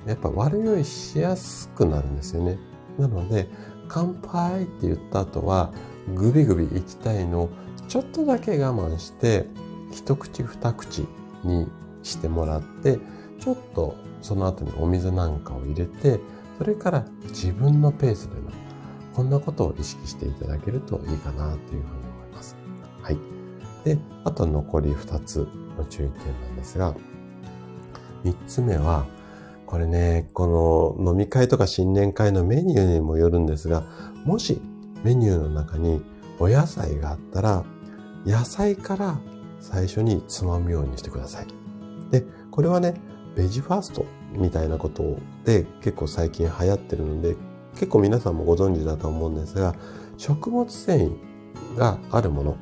[0.06, 2.58] やっぱ悪酔いしやすくなるんですよね。
[2.98, 3.48] なので、
[3.88, 5.72] 乾杯って言った後は、
[6.14, 7.48] グビグビ行きたいの
[7.90, 9.46] ちょっとだけ我慢して、
[9.90, 11.08] 一口二口
[11.42, 11.66] に
[12.04, 13.00] してもらって、
[13.40, 16.20] ちょっとその後にお水なんかを入れて、
[16.56, 18.42] それから自分のペースでの、
[19.12, 22.56] こんなことを意識していただけるといいかなというふうに思います。
[23.02, 23.18] はい。
[23.82, 26.94] で、あと残り二つの注意点なんですが、
[28.22, 29.04] 三つ目は、
[29.66, 33.82] これね、この飲み会とか新年会のメニューにもよるんですが、
[34.24, 34.62] もし
[35.02, 36.00] メニューの中に
[36.38, 37.64] お野菜があったら、
[38.26, 39.18] 野菜から
[39.60, 41.46] 最初につまむようにしてください。
[42.10, 42.94] で、これはね、
[43.36, 47.36] ベジファーストみたいなことで結構最近流行ってるので、
[47.74, 49.74] 結構皆さんもご存知だと思うんですが、
[50.16, 52.56] 食物繊維があるもの、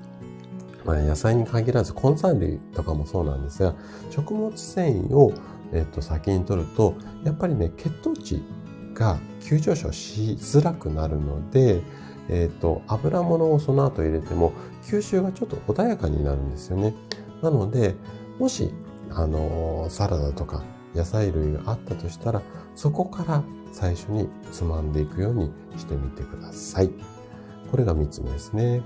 [0.85, 3.75] まあ、野菜に限らず根菜類とかもそうなんですが、
[4.11, 5.33] 食物繊維を、
[5.73, 6.95] えっと、先に取ると、
[7.25, 8.43] やっぱりね、血糖値
[8.95, 11.83] が急上昇しづらくなるので、
[12.29, 14.53] えっと、油物をその後入れても
[14.89, 16.95] 吸収がちょっと穏やかになるんですよね。
[17.43, 17.95] なので、
[18.39, 18.73] もし、
[19.11, 22.43] あのー、サラダとか野菜類があったとしたら、
[22.75, 26.91] そこから最初につまんでいくようにしてみてください。
[27.71, 28.83] これが3つ目ですね。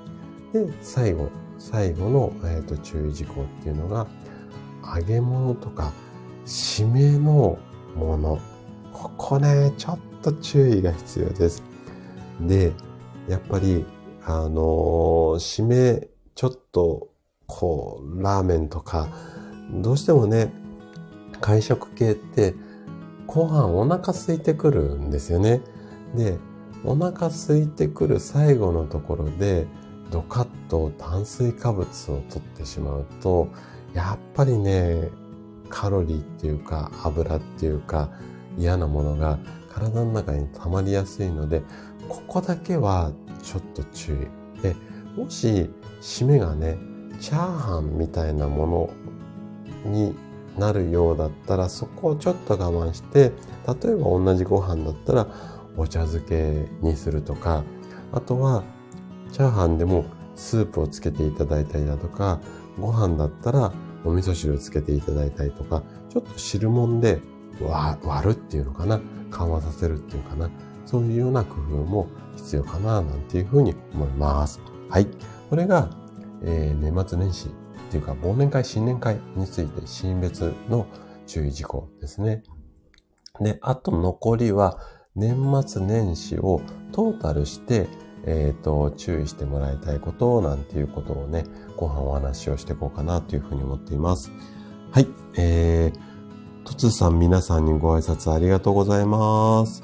[0.52, 4.08] で、最後、最後の、えーと、注意事項っていうのが、
[4.96, 5.92] 揚げ物とか、
[6.44, 7.58] 締めの
[7.94, 8.40] もの。
[8.92, 11.62] ここね、ちょっと注意が必要です。
[12.40, 12.72] で、
[13.28, 13.84] やっぱり、
[14.24, 17.08] あの、締め、ちょっと、
[17.46, 19.08] こう、ラーメンとか、
[19.72, 20.52] どうしてもね、
[21.40, 22.54] 会食系って、
[23.26, 25.60] 後半お腹空いてくるんですよね。
[26.14, 26.38] で、
[26.84, 29.66] お腹空いてくる最後のところで、
[30.10, 33.48] ドカッと炭水化物を取ってしまうと、
[33.94, 35.10] やっぱりね、
[35.68, 38.10] カロリーっていうか油っていうか
[38.58, 39.38] 嫌なものが
[39.72, 41.62] 体の中に溜まりやすいので、
[42.08, 44.62] ここだけはちょっと注意。
[44.62, 44.74] で、
[45.16, 45.68] もし
[46.00, 46.78] 締めがね、
[47.20, 48.90] チャーハンみたいなも
[49.84, 50.14] のに
[50.58, 53.32] なるようだったら、そこをちょっと我慢して、
[53.82, 55.26] 例えば同じご飯だったら
[55.76, 57.64] お茶漬けにするとか、
[58.12, 58.64] あとは
[59.30, 62.40] チャーハンでもスープをつけていただいたりだとか、
[62.78, 63.72] ご飯だったら
[64.04, 67.20] お味噌汁をつけていただいたりとか、ちょっと汁物で
[68.02, 69.00] 割るっていうのかな、
[69.30, 70.50] 緩和させるっていうかな、
[70.84, 72.08] そういうような工夫も
[72.42, 74.60] 必要かな、なんていうふうに思います。
[74.90, 75.06] はい。
[75.48, 75.90] これが、
[76.42, 77.50] えー、年末年始っ
[77.90, 80.86] ていうか忘年会、新年会について、新別の
[81.26, 82.42] 注意事項ですね。
[83.40, 84.78] で、あと残りは、
[85.14, 87.88] 年末年始をトータルして、
[88.24, 91.44] えっ、ー、と、注意してもらいたいことなんていうことをね、
[91.76, 94.30] 後半お話をしていこうかなというふうに思っています。
[94.90, 95.08] はい。
[95.36, 99.82] えー、とつさん皆さんにご挨拶ありがとうございます。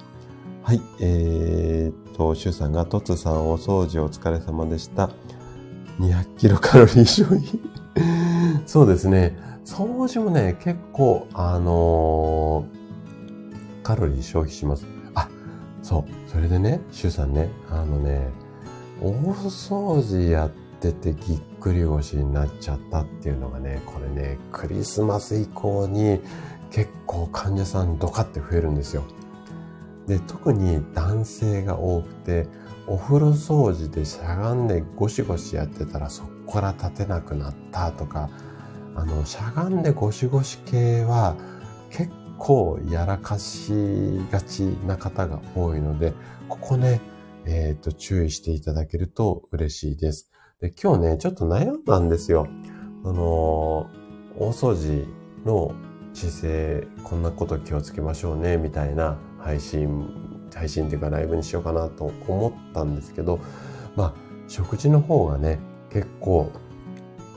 [0.62, 0.81] はい。
[1.01, 5.09] えー、と、しゅうさんがとつさんお掃除お疲れ様でした。
[6.00, 7.42] 200キロカロリー消費
[8.66, 9.38] そうですね。
[9.64, 14.85] 掃除もね、結構、あのー、カロリー消費します。
[15.14, 15.28] あ、
[15.83, 16.04] そう。
[16.31, 18.28] それでね、シュウさんね、あのね、
[19.00, 20.50] 大掃除やっ
[20.81, 26.20] ててぎっくり腰になっちゃったっていうのがね、これね、クリスマス以降に
[26.70, 29.04] 結構患者さんドカって増えるんですよ。
[30.09, 32.49] で、特に男性が多くて、
[32.87, 38.31] お風呂掃除でしゃがんでゴシゴシやってたらそこから立てなくなったとか、
[38.97, 41.37] あの、しゃがんでゴシゴシ系は
[41.90, 43.71] 結構やらかし
[44.33, 46.15] がちな方が多いので、
[46.48, 47.02] ここね、
[47.44, 50.31] えっ、ー、と、注意していただけると嬉しいです。
[50.63, 52.48] で、今日ね、ちょっと悩んだんですよ。
[53.04, 53.87] あの
[54.37, 55.06] 大掃除
[55.44, 55.73] の
[56.15, 59.19] 姿勢、こんなこと気をつけましょうね、みたいな
[59.49, 60.13] 配信、
[60.55, 63.40] 配信っていうかライブにしようかなと思ったんですけど、
[63.96, 64.15] まあ、
[64.46, 65.59] 食事の方がね、
[65.90, 66.53] 結構、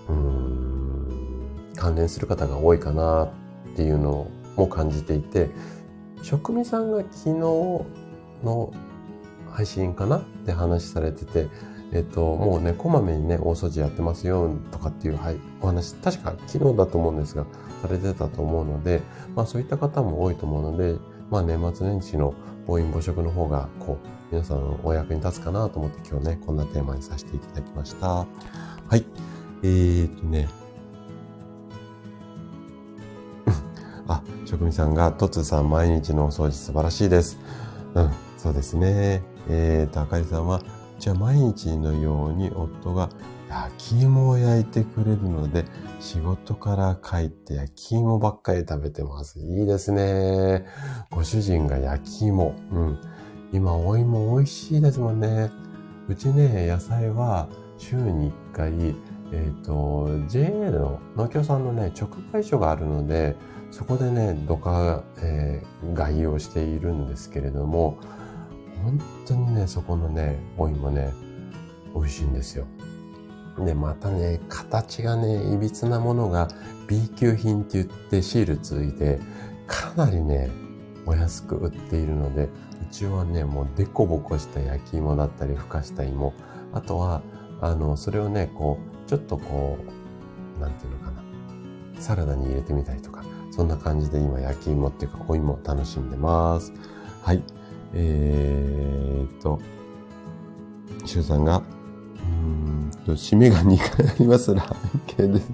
[0.09, 3.29] うん、関連する方が多いかなっ
[3.77, 5.51] ていうのも感じていて、
[6.21, 7.33] 職味さんが昨日
[8.43, 8.73] の
[9.49, 11.47] 配信かなって話されてて、
[11.93, 17.45] えっと、もうね、こまめにね、大掃除やってますよとかっていう、はい、お話、確か昨日だと思うんですが、
[17.81, 19.01] されてたと思うので、
[19.33, 20.99] まあそういった方も多いと思うので、
[21.31, 22.35] まあ年末年始の
[22.67, 28.07] 暴飲暴食の方が、こう、皆さんお役に立つかなと思って今日ね、こんなテーマにさせていただきました。
[28.07, 28.27] は
[28.95, 29.05] い。
[29.63, 30.49] えーとね、
[34.07, 37.39] あ、職人さんが、とつさん毎日のお掃除素晴らしいです。
[37.93, 39.23] うん、そうですね。
[39.47, 40.61] えーと、あかりさんは、
[40.99, 43.09] じゃあ毎日のように夫が
[43.49, 45.65] 焼き芋を焼いてくれるので、
[46.01, 49.39] 仕事から帰って焼き芋ばっかり食べてます。
[49.39, 50.65] いいですね。
[51.11, 52.55] ご主人が焼き芋。
[52.71, 52.99] うん。
[53.53, 55.51] 今、お芋美味しいですもんね。
[56.07, 57.47] うちね、野菜は
[57.77, 58.73] 週に1回、
[59.31, 63.35] えっ、ー、と、JA の農協さんのね、直売所があるので、
[63.69, 67.99] そこでね、どか、えー、買いをしているんですけれども、
[68.83, 71.13] 本当にね、そこのね、お芋ね、
[71.93, 72.65] 美味しいんですよ。
[73.59, 76.47] で、またね、形がね、いびつなものが
[76.87, 79.19] B 級品って言ってシールついて、
[79.67, 80.49] かなりね、
[81.05, 82.49] お安く売っているので、う
[82.91, 86.33] ちはね、もうデコボコした焼き芋だったり、ふかした芋。
[86.73, 87.21] あとは、
[87.61, 89.77] あの、それをね、こう、ちょっとこ
[90.57, 91.21] う、なんていうのかな。
[91.99, 96.73] サラダに入れてみたりとか、そんな感じで今焼き芋っていうか、お芋を楽しんでます。
[97.21, 97.43] はい。
[97.93, 99.59] えー、っと、
[101.05, 101.61] シュウさんが、
[103.07, 104.53] 締めが2回あります。
[104.53, 105.51] ラーメン系です。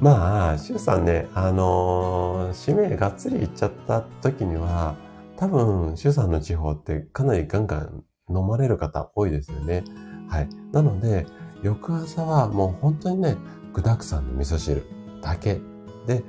[0.00, 4.96] まあ、シュウさんね、あのー、締めがっつりいっちゃった時には、
[5.36, 9.84] 多分、シュウさんの地方ってかなりガンガン飲まれる方多いですよね。
[10.28, 10.48] はい。
[10.72, 11.26] なので、
[11.62, 13.36] 翌朝はもう本当にね、
[13.72, 14.84] 具沢山の味噌汁
[15.22, 15.60] だけ
[16.06, 16.22] で、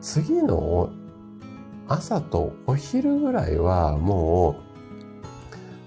[0.00, 0.90] 次の
[1.88, 4.56] 朝とお昼ぐらいはも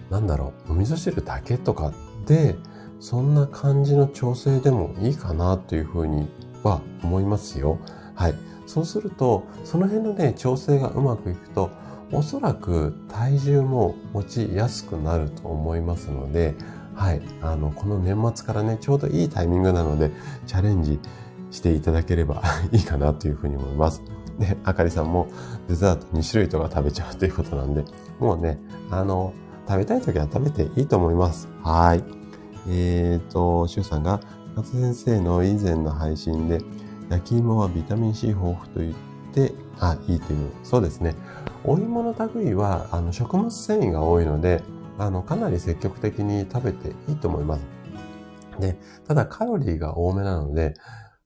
[0.09, 1.93] う、なんだろう、お味噌汁だけとか
[2.25, 2.55] で、
[2.99, 6.29] そんな感じの調整でもいいかなというふうに
[6.63, 7.79] は思いますよ。
[8.13, 8.35] はい。
[8.67, 11.71] そうすると、その辺のね、調整がうまくいくと、
[12.13, 16.55] おそらく体重も持ちやすくなると思いますので、
[16.93, 17.21] はい。
[17.41, 20.11] あの、この年末からね、ちょうどいいタイミングなので、
[20.45, 20.99] チャレンジ
[21.51, 24.03] していただければ いいかなというふうに思います。
[24.39, 25.27] で、あかりさんも
[25.67, 27.83] デザート2種類とか食べちゃうということなんで、
[28.19, 28.59] もうね、
[28.89, 29.33] あの、
[29.67, 31.47] 食べたい時は食べていいと思います。
[31.63, 32.03] はい。
[32.67, 34.19] えっ、ー、と、しゅうさんが、
[34.55, 36.61] 勝先生の以前の配信で、
[37.09, 38.93] 焼き芋はビタミン C 豊富と言っ
[39.33, 40.49] て、あ、いいという。
[40.63, 41.15] そうですね。
[41.63, 44.63] お芋の類は、あの、食物繊維が多いので、
[44.97, 47.61] あの、かなり積極的に食べていいと思います。
[48.59, 50.73] で、ただカロリーが多めなので、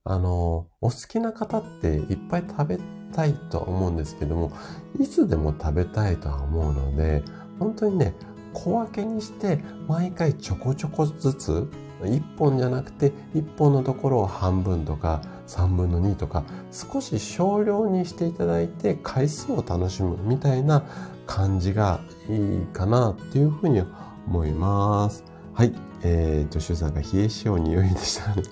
[0.04, 2.80] あの、お好きな方っていっぱい食べ
[3.14, 4.52] たいとは思うんですけども、
[5.00, 7.24] いつでも食べたいとは思うので、
[7.60, 8.14] 本当にね、
[8.54, 11.68] 小分けにして毎回ちょこちょこずつ、
[12.02, 20.84] 1本じゃなくて1本のところを半分とか3分の2とか少し少量にしていただいて回数を楽しむみたいな
[21.26, 23.82] 感じがいいかなっていうふうに
[24.28, 25.24] 思います。
[25.54, 25.74] はい。
[26.04, 28.44] えー、と、シュさんが冷え性匂いでしたね。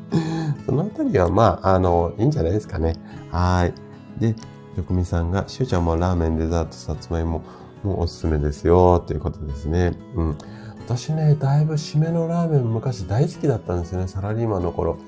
[0.64, 2.94] そのあたりは、まあ、あの、いいんじゃないですかね。
[3.30, 3.74] はい。
[4.18, 4.28] で、
[4.76, 7.42] よくみさんが、しゅうちゃんもラーメン、デザート、さつまいも、
[7.86, 9.96] もおすすめですよ、ということですね。
[10.14, 10.38] うん。
[10.86, 14.98] 私ね、だいぶ締めのラーメン昔大好きだったんですよね、サラリーマンの頃。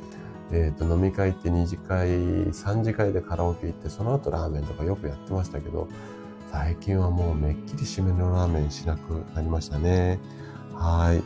[0.52, 5.88] えっ、ー、と、飲み会行って2次会、3次会でカラオケ行って、その後ラーメンとかよくやってましたけど、
[6.52, 10.20] 最近はもうめっきり締めのラーメンしなくなりましたね。
[10.72, 11.22] はい。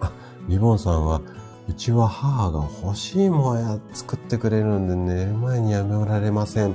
[0.00, 0.10] あ、
[0.48, 1.20] リボンさんは、
[1.68, 6.74] うちは母が欲しいもんや作ってくれるんで寝る前にやめられません。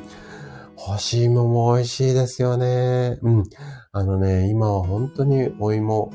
[0.81, 3.19] 干し芋も美味しいですよね。
[3.21, 3.43] うん。
[3.91, 6.09] あのね、今は本当にお芋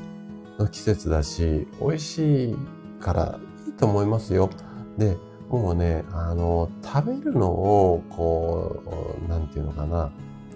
[0.57, 2.57] の季節だし、美味しい
[2.99, 4.49] からいいと思いますよ。
[4.97, 5.17] で、
[5.49, 8.81] もうね、あの、食べるのを、こ
[9.23, 10.11] う、なんていうのかな、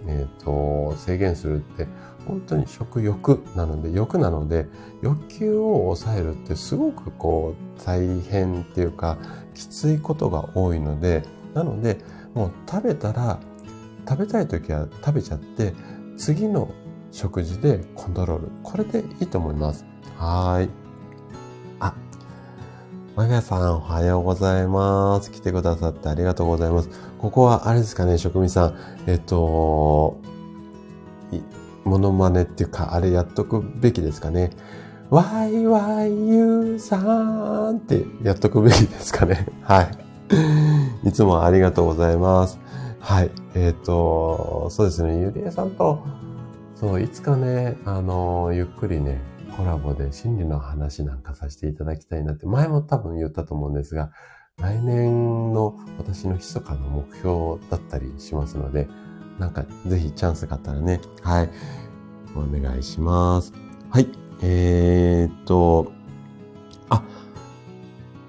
[0.08, 1.88] えっ、ー、と、制限するって、
[2.28, 4.68] 本当に食欲なので、欲なので、
[5.04, 9.20] 欲求を抑えるってすごくこう、大変っていうか、
[9.54, 11.22] きついことが多いので、
[11.54, 12.00] なので、
[12.34, 13.40] もう食べたら、
[14.10, 15.76] 食べたい時は食べちゃって、
[16.18, 16.72] 次の
[17.12, 18.48] 食事でコントロール。
[18.64, 19.86] これでいいと思います。
[20.18, 20.70] はい。
[21.80, 21.94] あ、
[23.16, 25.30] マガさんおはようございます。
[25.30, 26.90] 来てくださってありがとうございます。
[27.20, 28.76] ここはあれですかね、職人さん。
[29.06, 30.18] えっと、
[31.84, 34.50] モノマネっていうか、あれやっとくべきですかね。
[35.12, 36.98] YYU さ
[37.72, 39.48] んってやっとくべきですかね。
[39.62, 41.08] はい。
[41.08, 42.60] いつもありがとうございます。
[43.00, 43.32] はい。
[43.56, 45.20] えっ、ー、と、そうですね。
[45.20, 46.04] ゆりえさんと、
[46.76, 49.22] そう、いつかね、あの、ゆっくりね、
[49.58, 54.12] コラボで心理の話なんかさせていただきたいなって、前も多分言ったと思うんですが、
[54.58, 58.88] 来年の私の密かな目標だったりしますので、
[59.40, 61.50] なんかぜひチャンスがあったらね、はい、
[62.36, 63.54] お願いします。
[63.90, 64.08] はい、
[64.42, 65.92] えー、っと、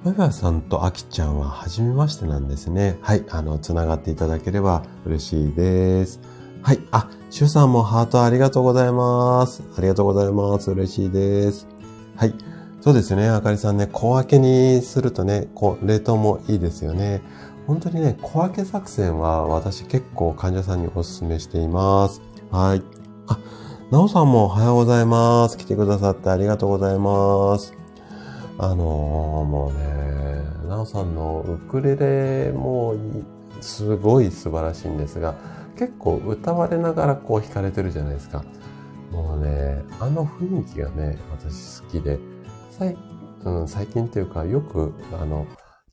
[0.02, 2.98] マガさんとアキちゃんは初めましてなんですね。
[3.02, 6.20] はい、あの、つながっていただければ嬉しいです。
[6.62, 6.80] はい。
[6.90, 9.62] あ、シュさんもハートありがとうございます。
[9.76, 10.70] ありがとうございます。
[10.70, 11.68] 嬉しいです。
[12.16, 12.34] はい。
[12.80, 13.28] そうですね。
[13.28, 17.20] あかりさんね、小分けにするとね、こう、冷凍もいいですよね。
[17.66, 22.22] 本当にね、小分け作戦は私結構患者さんにお勧めしています。
[22.50, 22.82] はい。
[23.26, 23.38] あ、
[23.90, 25.58] なおさんもおはようございます。
[25.58, 27.79] 来てくださってありがとうございます。
[28.62, 28.78] あのー、
[29.46, 32.94] もうね、なおさんのウクレレも
[33.62, 35.34] すごい素晴らしいんですが、
[35.78, 38.44] 結構歌われながらこう弾かれてるじゃないですか。
[39.12, 42.18] もうね、あの雰囲気がね、私好きで、
[42.70, 42.98] 最,、
[43.44, 45.46] うん、最近っていうかよく、あの、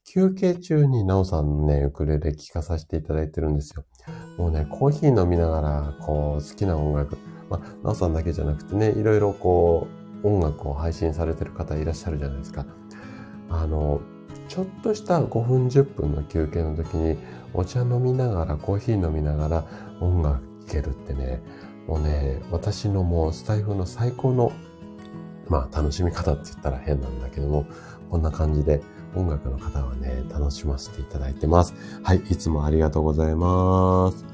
[0.04, 3.86] 休憩中になおさんのね、ウクレレ聴かさせていただいてるんですよ。
[4.38, 7.18] もうね、コーヒー飲みながら、こう、好きな音楽、
[7.50, 12.66] まあ、なおさんだけじゃなくてね、いろいろこう、音楽を配信されてる方いらっしゃるじゃないですか。
[13.50, 14.02] あの、
[14.48, 17.18] ちょっとした5分10分の休憩の時に、
[17.54, 19.66] お茶飲みながら、コーヒー飲みながら
[20.00, 21.42] 音楽聴けるってね、
[21.88, 24.52] もうね、私のもうスタイフの最高の、
[25.48, 27.66] まあ楽しみ方って言ったら変なんだけども、
[28.10, 28.82] こんな感じで
[29.16, 31.74] 音楽の方はね、楽しませていただいてます。
[32.04, 34.26] はい、いつもありがとうございます。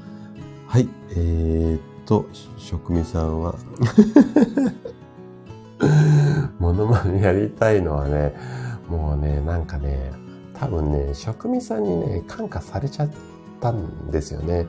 [0.66, 2.26] はい、えー、っと、
[2.56, 3.54] 職味さんは
[6.58, 8.34] モノマネやりたいのはね、
[8.88, 10.12] もうね、なんかね、
[10.54, 13.10] 多分ね、職味さんにね、感化されちゃっ
[13.60, 14.66] たんですよね。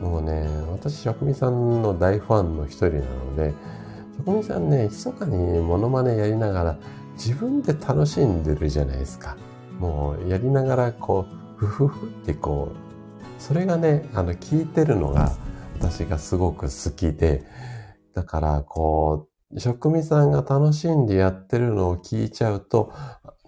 [0.00, 3.54] もうね、私、職味さんの大ファンの一人なので、
[4.16, 6.78] 職味さんね、密かにモノマネやりながら、
[7.14, 9.36] 自分で楽しんでるじゃないですか。
[9.78, 12.90] もう、やりながら、こう、ふふふってこう、
[13.38, 15.32] それがね、あの、聞いてるのが、
[15.78, 17.44] 私がすごく好きで、
[18.14, 22.92] だから、こう、職味さんが楽しんでやってるのを聞いちゃうと、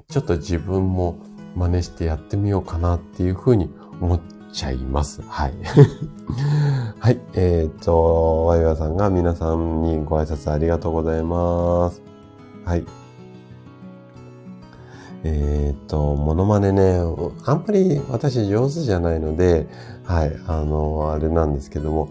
[0.09, 1.19] ちょっと自分も
[1.55, 4.21] 真似してやってみようかなっていうふうに思っ
[4.53, 5.23] ちゃいます。
[5.23, 5.55] はい。
[6.99, 7.21] はい。
[7.35, 12.03] えっ、ー、と、ワイワさんが皆さんにご挨拶ありがとうございます。
[12.65, 12.85] はい。
[15.23, 16.99] えっ、と、モノマネね、
[17.47, 19.69] あんまり私上手じゃないので、
[20.03, 22.09] はい、あの、あれなんですけども、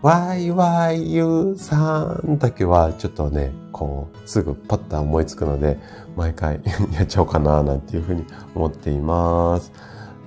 [0.00, 5.76] ワイワイユーさんだけはちょっとね、こう、すぐパッと思いつくので、
[6.16, 6.60] 毎回
[6.92, 8.24] やっちゃおうかな、なんていうふうに
[8.54, 9.72] 思っています。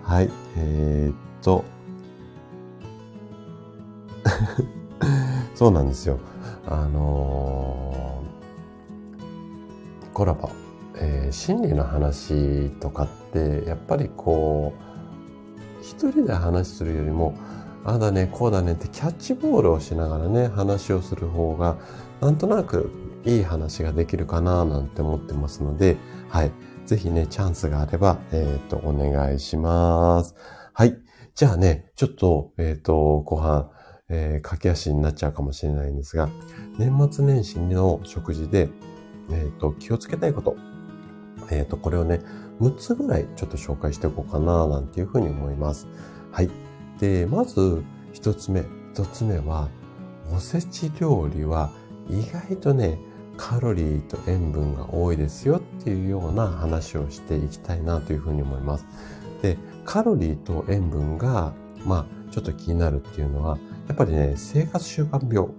[0.03, 1.63] はい、えー、っと、
[5.55, 6.19] そうなんですよ。
[6.67, 10.49] あのー、コラボ、
[10.95, 17.35] えー、心理の話とかって、やっぱりこう、一人で話するよりも、
[17.83, 21.77] ああだね、こうだねってキャッチボールをしながらね、話をする方が、
[22.19, 22.91] なんとなく
[23.25, 25.97] いい話ができるかななんて思ってますので、
[26.29, 26.51] はい。
[26.85, 30.35] ぜひね、チャンスがあれば、えっ、ー、と、お願いします。
[30.73, 30.95] はい。
[31.35, 33.69] じゃあね、ちょっと、えっ、ー、と、後半、
[34.09, 36.29] えー、駆け足になっちゃうかもしれないんですが、
[36.77, 38.69] 年末年始の食事で、
[39.31, 40.55] えっ、と、気をつけたいこと。
[41.49, 42.19] えっ、と、これをね、
[42.59, 45.87] 6つぐらいちょっと紹介しておこうかな、なんていうふうに思います。
[46.31, 46.70] はい。
[47.01, 47.83] で、まず
[48.13, 48.63] 一つ目。
[48.93, 49.69] 一つ目は、
[50.33, 51.71] おせち料理は
[52.07, 52.99] 意外とね、
[53.37, 58.85] カロリーと塩分が多いですよっていうような話をしていきたいなというふうに思います。
[59.41, 61.53] で、カロリーと塩分が、
[61.85, 65.49] まあ、ちょっと気になるっていうのは、やっぱりね、生活習慣病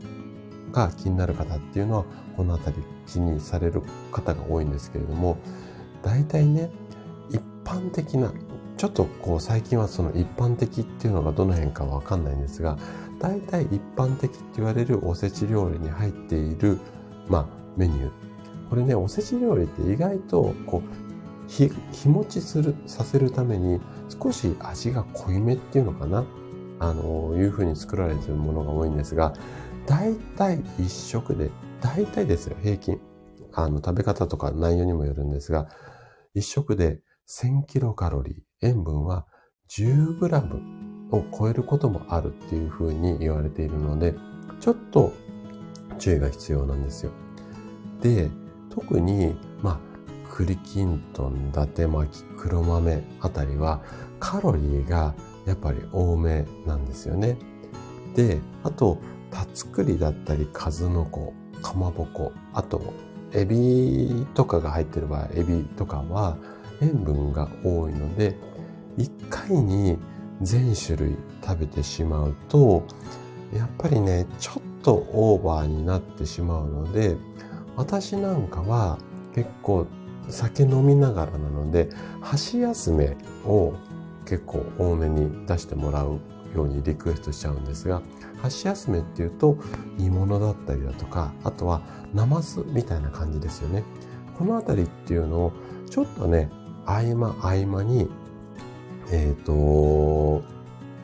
[0.71, 2.05] が気になる方っていうのは、
[2.37, 2.77] このあたり
[3.07, 3.83] 気にされる
[4.13, 5.39] 方が多いんですけれども、
[6.03, 6.71] 大体ね、
[7.31, 8.33] 一般的な
[8.77, 12.79] ちょっとこう最近はその一般的っていうのがどの辺かわかんないんですが、
[13.21, 16.79] 大体一般的って言われるおせち料理に入っている、
[17.29, 17.47] まあ、
[17.77, 18.11] メニュー。
[18.69, 26.25] これね、おせち料理って意外と、こう、日、日持ちする、させるために少し味が濃いめっていうのかな。
[26.81, 29.35] あの、いうふうに作られているものが多いんですが、
[29.87, 31.51] 大体一食で、
[31.81, 33.01] 大体ですよ、平均。
[33.53, 35.69] あの、食べ方とか内容にもよるんですが、
[36.35, 38.52] 一食で1000キロカロリー。
[38.63, 39.27] 塩分は
[39.69, 40.61] 10g
[41.11, 44.15] を超えることもあるっていうふうに言われているので、
[44.61, 45.13] ちょっと
[45.99, 47.13] 注意が必要なんですよ。
[48.01, 48.31] で、
[48.71, 49.81] 特に、まあ、
[50.31, 53.83] 栗きんとん、伊達巻き、黒豆あたりは
[54.19, 55.15] カロリーが
[55.47, 57.37] やっぱり多めなんですよね。
[58.15, 58.99] で、あと、
[59.31, 62.83] たつくりだったり、数の子、かまぼこ、あと、
[63.33, 66.37] エビとかが入ってる場合、エビとかは
[66.81, 68.37] 塩分が多いので、
[68.97, 69.99] 一回に
[70.41, 72.85] 全種類食べてしまうと、
[73.55, 77.17] やっぱりね、ちょっとオーバーになってしまうので、
[77.77, 78.99] 私なんかは
[79.35, 79.87] 結構
[80.29, 81.89] 酒飲みながらなので、
[82.21, 83.75] 箸休めを
[84.27, 86.21] 結構多めに出してもらう
[86.55, 88.03] ようにリクエストしちゃうんですが、
[88.41, 89.57] 箸休めっていうと
[89.97, 91.83] 煮物だったりだとか、あとは
[92.13, 93.85] ナマズみたいな感じですよね。
[94.39, 95.53] このあたりっていうのを
[95.89, 96.51] ちょっとね、
[96.85, 98.09] 合間合間に、
[99.11, 100.43] えっ、ー、と、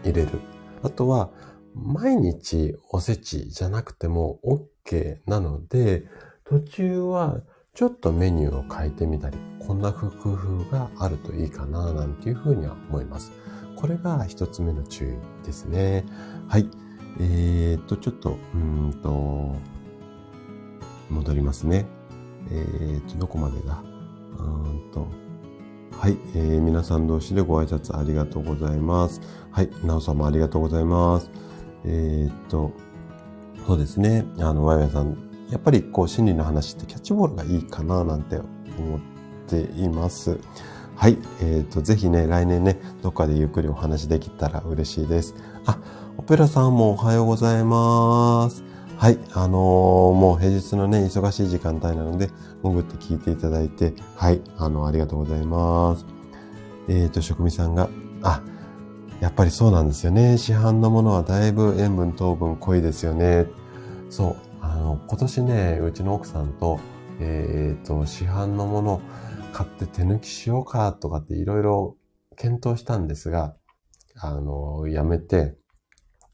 [0.05, 0.41] 入れる。
[0.83, 1.31] あとは、
[1.75, 6.05] 毎日おせちじゃなくても OK なので、
[6.45, 7.41] 途中は
[7.75, 13.33] ちょっとメニューを変えてみたり、こんな工夫があるといいかな、なんていうふうには思います。
[13.77, 15.07] これが一つ目の注
[15.43, 16.05] 意ですね。
[16.49, 16.69] はい。
[17.21, 19.55] えー、っと、ちょっと、うんと、
[21.11, 21.87] 戻りますね。
[22.51, 23.83] えー、っと、どこまでだ？
[24.39, 25.07] うんと、
[25.93, 29.21] はい、えー、皆さん同士でご挨拶ありがとうございます。
[29.51, 31.31] はい、なおさんもありがとうございます。
[31.85, 32.73] えー、っと、
[33.67, 34.25] そうですね。
[34.39, 35.17] あの、ワイワイさん、
[35.51, 39.01] やっぱりこう、心理の話ってキャッチボールがいいかななんて思っ
[39.47, 40.39] ています。
[40.95, 41.19] はい。
[41.41, 45.35] えっ、と、ぜひね、来年ね、どっかでゆっくりお話できたら嬉しいです。
[45.67, 45.79] あ、
[46.17, 48.65] オペラさんもおはようございます。
[48.97, 49.19] はい。
[49.33, 52.31] あのー、もう平日のね、忙しい時間帯なので、
[52.63, 54.41] 潜って聞いていただいて、はい。
[54.57, 56.07] あの、ありがとうございます。
[56.89, 57.89] えっ、ー、と、職味さんが、
[58.23, 58.43] あ、
[59.21, 60.39] やっぱりそうなんですよね。
[60.39, 63.47] 市販のものはだいぶ塩分、糖分濃いですよね。
[64.11, 64.37] そう。
[64.61, 66.79] あの、今年ね、うちの奥さんと、
[67.21, 69.01] えっ、ー、と、市販のもの
[69.53, 71.97] 買って手抜きしようかとかっていろいろ
[72.37, 73.55] 検討したんですが、
[74.17, 75.57] あの、やめて、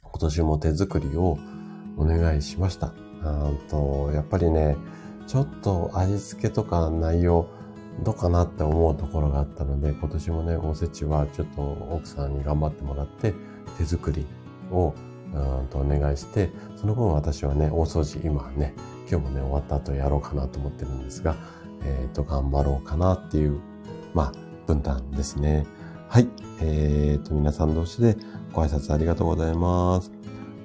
[0.02, 1.38] 今年も手作りを
[1.96, 2.92] お願いしました。
[3.22, 4.76] あと、やっぱりね、
[5.26, 7.46] ちょっと味付けとか内容、
[8.02, 13.34] どうかなって思うところがあったので、今年もね、おせちはちょっと奥さんに頑張ってもらって、
[13.78, 14.26] 手作り
[14.70, 14.94] を
[15.34, 18.74] うんとお願いして、その分私はね、大掃除、今ね、
[19.10, 21.36] 今日もね、終わった後やろうかなと思ってるんですが、
[21.84, 23.60] えっ、ー、と、頑張ろうかなっていう、
[24.14, 24.32] まあ、
[24.66, 25.66] 分担ですね。
[26.08, 26.28] はい。
[26.60, 28.16] えっ、ー、と、皆さん同士で
[28.52, 30.12] ご挨拶ありがとうございます。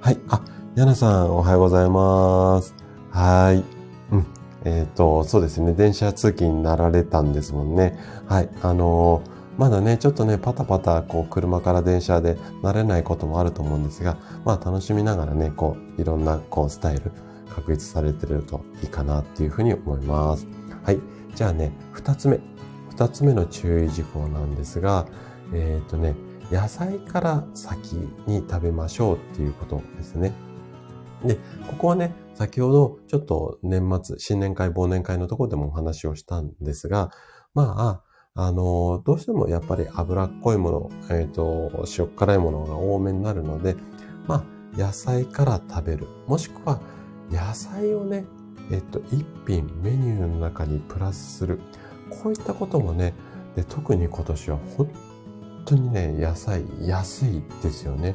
[0.00, 0.18] はい。
[0.28, 0.42] あ、
[0.76, 2.74] ヤナさん、おはようございます。
[3.10, 3.64] はい。
[4.12, 4.39] うん。
[4.64, 5.72] えっ、ー、と、そうですね。
[5.72, 7.98] 電車通勤になられたんですもんね。
[8.26, 8.48] はい。
[8.62, 17.12] あのー、まだね、ちょっとね、パタパタ、こう、車から電車で慣れないこともあると思うんですが、まあ、楽しみながらね、こう、いろんな、こう、スタイル、
[17.54, 20.46] 確立されてるといいかなっていうふうに思います。
[20.82, 21.00] はい。
[21.34, 22.40] じゃあね、二つ目。
[22.90, 25.06] 二つ目の注意事項なんですが、
[25.52, 26.14] えっ、ー、とね、
[26.50, 27.94] 野菜から先
[28.26, 30.32] に食べましょうっていうことですね。
[31.24, 31.36] で、
[31.68, 37.10] ここはね、先ほどちょっと年末、新年会、忘年会のところでもお話をしたんですが、
[37.52, 38.02] ま
[38.34, 43.76] あ、あの、どうしてもやっぱり脂っこいもの、えっ、ー、と、塩辛いものが多めになるので、
[44.26, 46.06] まあ、野菜から食べる。
[46.26, 46.80] もしくは、
[47.30, 48.24] 野菜をね、
[48.72, 51.60] えっと、一品メニューの中にプラスする。
[52.08, 53.12] こういったこともね、
[53.54, 54.90] で特に今年は本
[55.66, 58.14] 当にね、野菜安いですよね。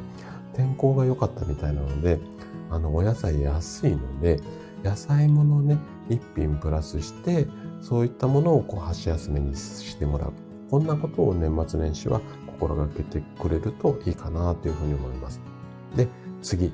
[0.56, 2.20] 天候が良かったみたいなので、
[2.70, 4.39] あの、お野菜安いので、
[4.84, 5.78] 野菜ものね、
[6.09, 7.47] 一品プラスして、
[7.82, 10.34] そういったものをこう箸休めにしてもらう。
[10.70, 15.41] こんなことを年末年始は心がけてくれるといいかなというふうに思います。
[15.95, 16.07] で、
[16.41, 16.72] 次。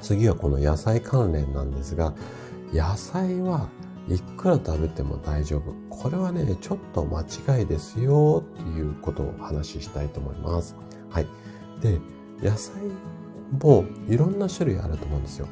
[0.00, 2.14] 次はこの野菜関連なんですが、
[2.72, 3.68] 野菜は
[4.08, 5.74] いくら食べても大丈夫。
[5.90, 7.22] これはね、ちょっと間
[7.58, 10.76] 違いですよっていうことをお話ししたいと思います。
[11.10, 11.26] はい。
[11.80, 12.00] で、
[12.42, 12.74] 野菜
[13.62, 15.48] もういろんな種類あると思うんですよ。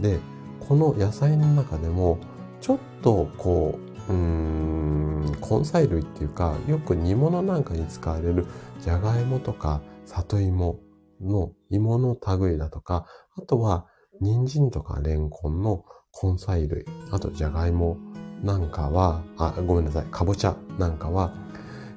[0.00, 0.18] で、
[0.60, 2.18] この野菜の中でも、
[2.60, 3.78] ちょっとこ
[4.08, 8.46] う、うーん、根菜類っていうか、よく煮物なんかに使われる
[8.80, 10.80] じゃがいもとか里芋
[11.20, 13.86] の芋の類だとか、あとは
[14.20, 15.84] 人参とかレンコンの
[16.22, 17.98] 根菜類、あとじゃがいも
[18.42, 21.32] なんかは、あ、ごめんなさい、かぼちゃなんかは、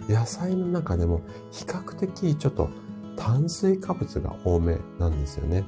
[0.10, 1.22] 野菜の中でも
[1.52, 2.70] 比較的ちょっと
[3.16, 5.64] 炭水化物が多めなんですよね。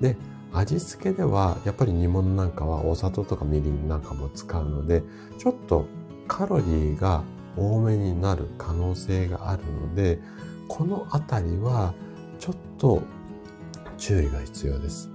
[0.00, 0.16] で、
[0.52, 5.02] 味付けではやっぱり煮物なんかはお砂糖とかみりんなんかも使うので、
[5.38, 5.86] ちょっと
[6.28, 7.24] カロリーが
[7.56, 10.20] 多めになる可能性があるので、
[10.68, 11.94] このあたりは
[12.38, 13.02] ちょっと
[13.98, 15.10] 注意が必要です。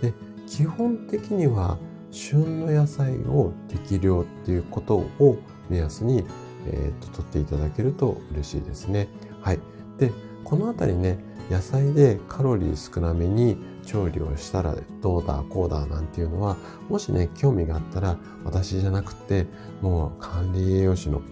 [0.00, 0.14] で、
[0.46, 1.78] 基本的には
[2.10, 6.24] 旬の野菜を適量っていうことを目安に、
[6.66, 9.08] えーと、取っていただけると嬉しいですね。
[9.40, 9.60] はい。
[9.98, 10.12] で、
[10.50, 11.16] このあたりね、
[11.48, 16.56] 野菜でカロリー少なめに調理をしたらどうだこうだなんていうのは、
[16.88, 19.46] もしね、興味があったら私じゃなくて、
[19.80, 21.22] もう管理栄養士の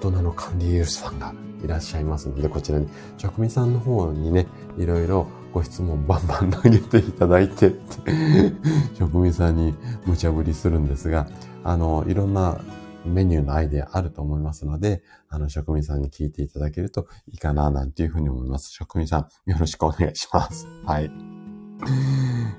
[0.00, 1.32] 大人の管理栄養士さんが
[1.64, 8.02] いらっしゃいますので、こちらに職味さんの方にね、いろいろご質問バンバン投げていただいてって
[8.98, 11.28] 職人さんに無茶ぶりするんですが、
[11.62, 12.58] あの、いろんな
[13.04, 18.72] メニューのアイデアあると思いますので、あの、職人さんに聞いていただけるといいかな、なんていうふうに思います。
[18.72, 20.68] 職人さん、よろしくお願いします。
[20.84, 21.10] はい。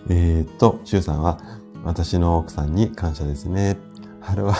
[0.10, 1.40] えー、っと、シュウさんは、
[1.84, 3.78] 私の奥さんに感謝ですね。
[4.20, 4.56] 春は、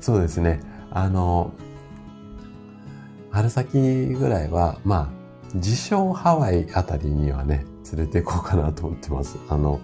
[0.00, 0.60] そうですね。
[0.90, 1.52] あの、
[3.30, 5.20] 春先ぐらいは、まあ、
[5.54, 9.38] 自称ハワイあたりにはね、連れて行こうかなと思ってます。
[9.48, 9.80] あの、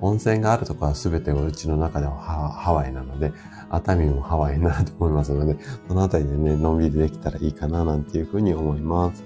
[0.00, 3.32] 温泉があるところは全てうちの中ではハワイなので、
[3.70, 5.56] 熱海もハワイになると思いますので、
[5.88, 9.24] そのあたりでね、のんびりできたらいいかななんていうふうに思います。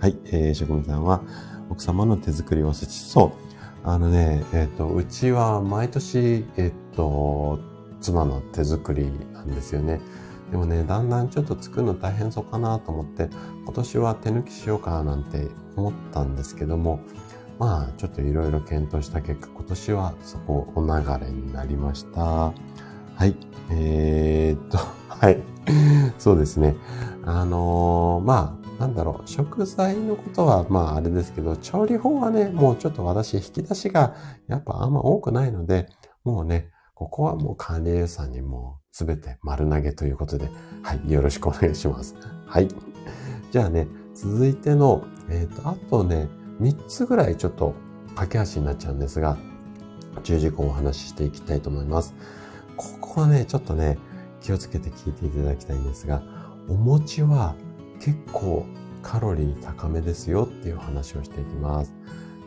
[0.00, 1.22] はい、えー、職務さんは、
[1.70, 2.92] 奥様の手作りおせち。
[2.92, 3.44] そう。
[3.84, 7.60] あのね、えっ、ー、と、うちは毎年、えっ、ー、と、
[8.00, 10.00] 妻の手作りなんですよね。
[10.50, 13.28] でもね、だんだんちょっと作るの大変そうかなと思って、
[13.64, 17.00] 今年は手抜きしようかなんて思ったんですけども、
[17.58, 22.20] まあ、ちょっといろいろ検討した結果、今年はそこお流れになりました。
[22.20, 22.52] は
[23.20, 23.36] い。
[23.70, 24.78] えー、っと、
[25.08, 25.40] はい。
[26.18, 26.74] そうですね。
[27.24, 34.14] あのー、まあ、なんだろう、食材のことはまああれですけど、調理法はね、もうちょっと私引き出しが
[34.48, 35.88] やっぱあんま多くないので、
[36.24, 40.50] もうね、ここはもう管理栄養さんにもうすべて丸投げということで、
[40.82, 42.16] はい、よろしくお願いします。
[42.46, 42.68] はい。
[43.52, 46.28] じゃあね、続いての、えっ、と、あとね、
[46.60, 47.74] 3つぐらいちょっと
[48.14, 49.36] 駆け足になっちゃうんですが、
[50.22, 52.14] 注意事項をお話ししていきたいと思います。
[52.76, 53.98] ここはね、ちょっとね、
[54.40, 56.22] 気をつけて聞いていただきたいんですが、
[56.68, 57.54] お餅は
[58.00, 58.66] 結構
[59.02, 61.92] カロリー高めですよっていう話をしていきます。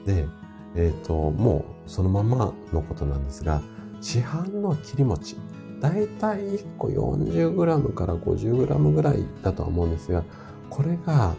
[0.06, 0.28] で、
[0.76, 3.62] えっ、ー、と、もうそのままのことなんですが、
[4.02, 5.38] 市販の切り餅、
[5.80, 10.24] だいたい1個 40g から 50g ぐらいだとは思うんですが、
[10.70, 11.36] これが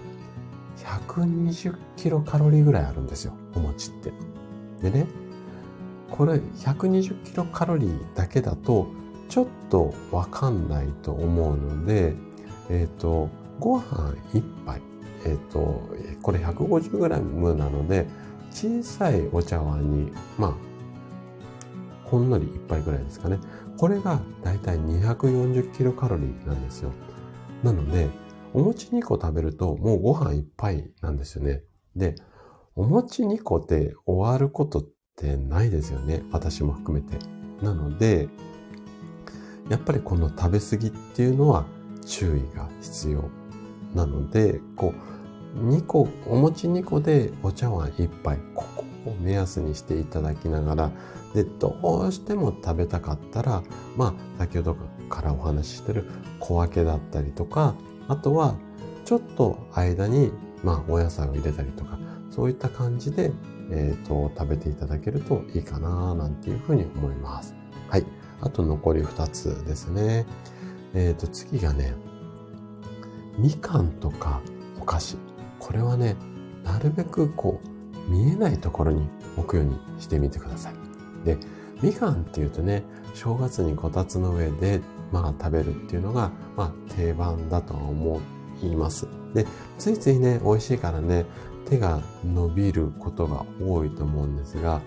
[0.89, 4.13] 120キロカロリーぐらいあるんですよ、お餅って。
[4.83, 5.07] でね、
[6.11, 8.89] これ120キロカロリーだけだと
[9.29, 12.15] ちょっとわかんないと思うので、
[12.71, 13.29] えっ、ー、と、
[13.61, 14.81] ご飯1杯、
[15.25, 15.83] えっ、ー、と、
[16.23, 18.07] これ 150g なので、
[18.51, 20.55] 小さいお茶碗に、まあ、
[22.05, 23.39] ほんのり1杯ぐらいですかね。
[23.77, 26.91] これがだいたい240キロカロリーなんですよ。
[27.63, 28.09] なので、
[28.55, 31.63] お餅2個食べるともうご飯1杯なんですよね。
[31.97, 32.15] で、
[32.77, 34.87] お餅2個で終わることっ
[35.17, 36.23] てないですよね。
[36.31, 37.19] 私も含めて。
[37.63, 38.29] なので、
[39.69, 41.67] やっぱりこの食べ過ぎっていうのは
[42.07, 43.25] 注意が必要
[43.95, 44.95] なので、こ
[45.57, 50.93] う、2個、お餅2個でお茶碗1杯、ここを目安にしていただきながら、
[51.35, 51.75] で、ど
[52.09, 53.63] うしても食べたかったら、
[53.97, 54.77] まあ、先ほど
[55.09, 56.07] からお話ししてる
[56.41, 57.75] 小分けだったりとか、
[58.09, 58.57] あとは、
[59.05, 60.33] ちょっと間に、
[60.65, 61.99] まあ、お野菜を入れたりとか、
[62.31, 63.33] そういった感じで、
[63.71, 67.55] えっ、ー、と、食べていただけるといいかな、なんていうふうに思います。
[67.89, 68.07] はい。
[68.41, 70.27] あと残り2つですね。
[70.95, 71.95] えっ、ー、と、次がね、
[73.39, 74.41] みかんとか
[74.81, 75.17] お菓子。
[75.59, 76.17] これはね、
[76.65, 80.75] なるべくこう、見えないところに置くようにしてみてください。
[81.25, 81.39] で、
[81.83, 82.85] みかんっていうとね、
[83.15, 84.81] 正月にこたつの上で、
[85.13, 88.21] まあ食べるっていうのが、まあ定番だとは思
[88.63, 89.07] います。
[89.35, 89.47] で、
[89.79, 91.27] ついついね、美味しいからね、
[91.69, 94.81] 手が伸びることが多いと思うんですが、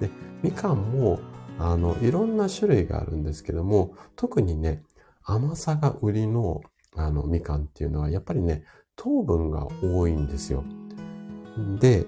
[0.00, 0.10] で、
[0.42, 1.18] みかんも、
[1.58, 4.82] あの、いろんな種類があるんですけども、特にね、
[5.24, 6.60] 甘さが売りの、
[6.96, 8.62] あの、みかんっていうのは、やっぱりね、
[8.96, 10.64] 糖分が多いんですよ。
[11.80, 12.06] で、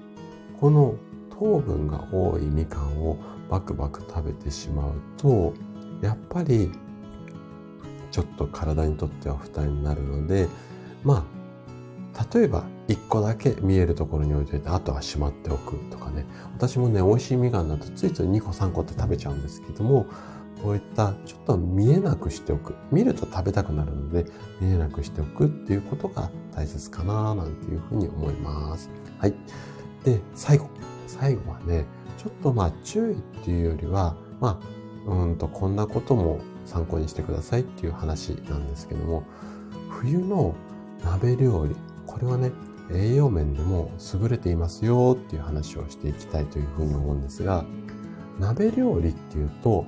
[0.60, 0.94] この
[1.30, 3.16] 糖分が多いみかんを
[3.48, 5.52] バクバク食べてしまうと、
[6.02, 6.70] やっぱり、
[8.10, 10.48] ちょっと体にとっては負担になるので、
[11.04, 11.26] ま
[12.14, 16.26] あ、例えば1個だけ見えるところに置いといて、あとはしまっておくとかね。
[16.54, 20.06] 私もね、美味しいみかんだとついつい2個3個って食べちゃうんですけども、
[20.62, 22.74] こういったちょっと見えなくしておく。
[22.90, 24.26] 見ると食べたくなるので、
[24.60, 28.90] 見えなくしておくっていうことが大切かななんていうふうに思います。
[29.18, 29.34] はい。
[30.04, 30.68] で、最後。
[31.06, 31.86] 最後はね、
[32.18, 34.60] ちょっとまあ注意っていうよりは、ま
[35.06, 36.40] あ、うんとこんなことも
[36.70, 39.24] 参考にしてくださいっていう話なんですけども、
[39.88, 40.54] 冬の
[41.04, 41.74] 鍋料理、
[42.06, 42.52] これはね、
[42.92, 47.64] 栄養面でも優れていますよっていう話をしていきたいというふうに思うんですが、
[48.38, 49.84] 鍋料理っていうと、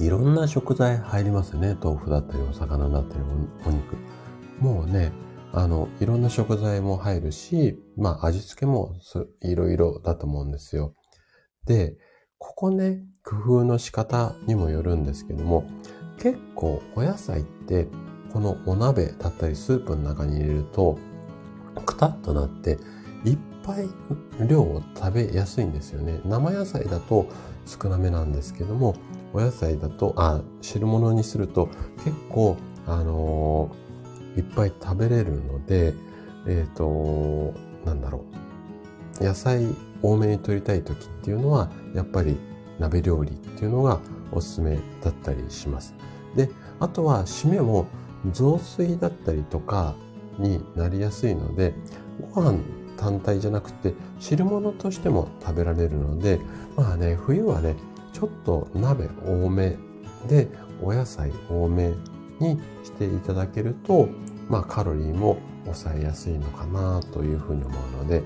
[0.00, 1.76] いろんな食材入りますね。
[1.82, 3.20] 豆腐だったり、お魚だったり、
[3.66, 3.96] お肉。
[4.60, 5.12] もうね、
[5.52, 8.94] あの、いろんな食材も入るし、まあ味付けも
[9.42, 10.94] いろいろだと思うんですよ。
[11.64, 11.96] で、
[12.38, 15.68] ここね、工夫の仕方にもよるんですけども、
[16.16, 17.86] 結構お野菜って、
[18.32, 20.98] このお鍋だったりスープの中に入れると、
[21.84, 22.78] くたっとなって、
[23.26, 23.88] いっぱい
[24.48, 26.22] 量を食べやすいんですよね。
[26.24, 27.28] 生野菜だと
[27.66, 28.96] 少なめなんですけども、
[29.34, 31.68] お野菜だと、あ、汁物にすると
[32.04, 32.56] 結構、
[32.86, 35.92] あのー、いっぱい食べれるので、
[36.46, 37.52] えっ、ー、と、
[37.84, 38.24] なんだろ
[39.20, 39.24] う。
[39.24, 39.66] 野菜
[40.00, 42.38] 多めに取りたい時っていうのは、やっぱり
[42.78, 44.00] 鍋料理っていうのが
[44.32, 45.94] おすすめだったりします。
[46.34, 46.50] で、
[46.80, 47.86] あとは締めも
[48.32, 49.94] 雑炊だったりとか
[50.38, 51.74] になりやすいので、
[52.34, 52.58] ご飯
[52.96, 56.40] 単体じゃなくて汁物としても食べられるので、
[56.76, 57.76] まあね、冬はね、
[58.12, 59.76] ちょっと鍋多め
[60.28, 60.48] で
[60.82, 61.94] お野菜多め
[62.40, 64.08] にしていただけると、
[64.48, 68.22] まあカロリーも抑えやすいのかなというふうに思うので、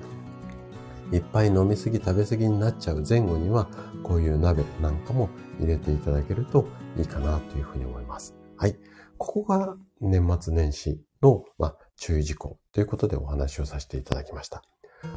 [1.11, 3.67] いっぱい飲みすぎ食べすぎになっちゃう前後には、
[4.03, 5.29] こういう鍋なんかも
[5.59, 8.35] 入れていただけるといいかなというふうに思います。
[8.57, 8.75] はい。
[9.17, 14.63] ここが年末年始の、まあ、注意事項ということでお話をさせていただきました。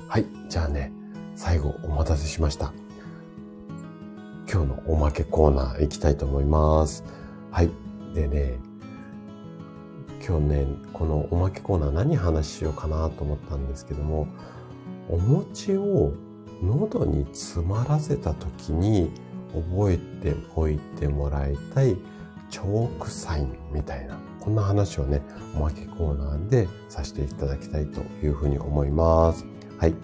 [0.08, 0.26] はい。
[0.48, 0.92] じゃあね、
[1.34, 2.72] 最後お待たせしました。
[4.50, 7.04] 今日のおまけコーナー行きたいと思います。
[7.50, 7.70] はい。
[8.14, 8.58] でね、
[10.26, 14.28] 今日ね、このおまけコーナー何話しようかなと思ったんですけども、
[15.08, 16.14] お餅を
[16.62, 19.10] 喉に詰まらせた時に
[19.52, 21.96] 覚えておいてもらいたい
[22.50, 25.22] チョークサインみたいな、こんな話をね、
[25.56, 29.44] おまけコーナーでさせていただきたいというふうに思います。
[29.78, 29.94] はい。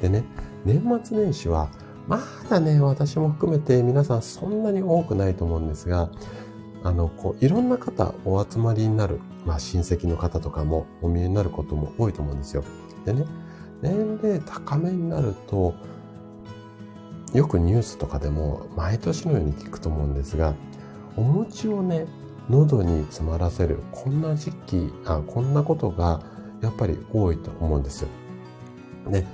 [0.00, 0.24] でね、
[0.64, 1.70] 年末年始は、
[2.06, 6.10] まだね、私も含めて皆さんそんなに多くないと思うんですが、
[6.82, 12.64] あの、こう、いろんな方お集まりになる、まあ親戚の方とかもお見えになることも多いと思うんですよ。
[13.04, 13.24] でね、
[13.84, 15.74] 年齢高めになると、
[17.34, 20.54] よくニュースとかでも毎年のように聞くと思うんですが、
[21.16, 22.06] お餅をね、
[22.48, 26.22] 喉に詰まらせる、こんな時期、あ、こんなことが
[26.62, 28.08] やっぱり多いと思うんですよ。
[29.10, 29.26] で、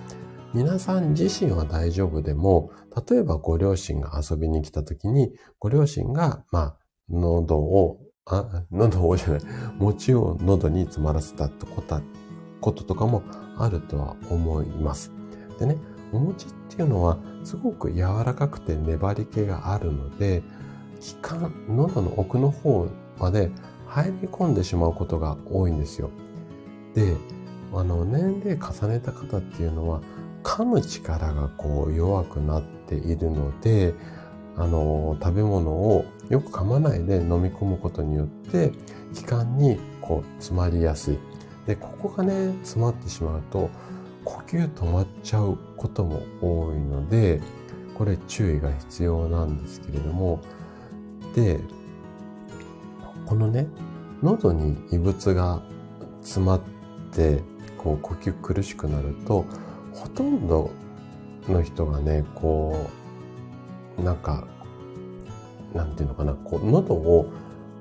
[0.52, 2.72] 皆さん自身は大丈夫でも、
[3.08, 6.76] 例えばご両親が遊びに来た時に、ご両親が、まあ、
[7.08, 9.40] 喉を、あ、喉をじゃない、
[9.78, 12.00] 餅を喉に詰まらせたってこと
[12.60, 13.22] こととかも
[13.58, 15.12] あるとは思います。
[15.58, 15.76] でね、
[16.12, 20.42] お餅っていうのはすごく柔らかくて粘り気があるので、
[21.00, 22.88] 気管、喉の奥の方
[23.18, 23.50] まで
[23.86, 26.10] 入り込んでしまうことが多いんですよ。
[26.94, 27.16] で、
[27.72, 30.00] あの、年齢重ねた方っていうのは、
[30.42, 33.94] 噛む力がこう弱くなっているので、
[34.56, 38.72] あの、食べ物をよく噛まないで飲み込むことによって、
[39.14, 41.18] 気管にこう詰まりやすい。
[41.66, 43.70] で、ここがね、詰まってしまうと、
[44.24, 47.40] 呼吸止まっちゃうことも多いので、
[47.94, 50.40] これ注意が必要なんですけれども、
[51.34, 51.60] で、
[53.26, 53.66] このね、
[54.22, 55.62] 喉に異物が
[56.22, 56.60] 詰まっ
[57.12, 57.42] て、
[57.78, 59.44] こう呼吸苦しくなると、
[59.94, 60.70] ほとんど
[61.48, 62.90] の人がね、こ
[63.98, 64.46] う、なんか、
[65.74, 67.30] なんていうのかな、こう、喉を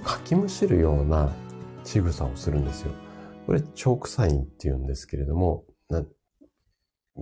[0.04, 1.30] かきむしるような
[1.84, 2.92] 仕草をするんですよ。
[3.50, 5.66] これ、チョークサインって言うんですけれども、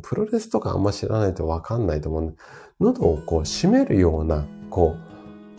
[0.03, 2.35] プロレスとかあんま知らないとわかんないと思うんで、
[2.81, 4.97] 喉をこう締めるような、こ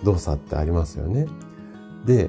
[0.02, 1.26] う、動作ってありますよね。
[2.04, 2.28] で、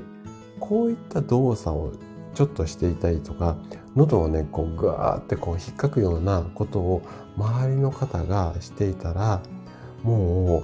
[0.61, 1.91] こういった動作を
[2.33, 3.57] ちょっとしていたりとか、
[3.97, 7.01] 喉をね、こう、ぐわーってこう、引っかくようなことを
[7.35, 9.41] 周りの方がしていたら、
[10.01, 10.63] も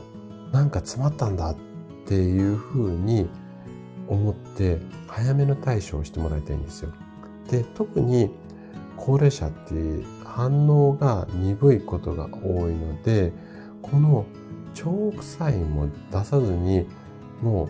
[0.49, 1.55] う、なんか詰まったんだっ
[2.05, 3.27] ていうふうに
[4.07, 6.93] 思って、早めの対処をしてもらいたいんですよ。
[7.49, 8.31] で、特に
[8.97, 9.73] 高齢者って
[10.23, 13.31] 反応が鈍いことが多いので、
[13.81, 14.25] この
[14.73, 16.85] チョークサインも出さずに、
[17.41, 17.69] もう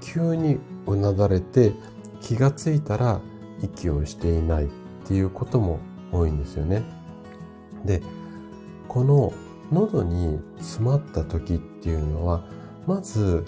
[0.00, 1.72] 急にうなだれて
[2.20, 3.20] 気がついたら
[3.62, 4.68] 息をしていないっ
[5.04, 5.80] ていうことも
[6.12, 6.82] 多いんですよね。
[7.84, 8.02] で、
[8.88, 9.32] この
[9.72, 12.44] 喉に詰まった時っていうのは、
[12.86, 13.44] まず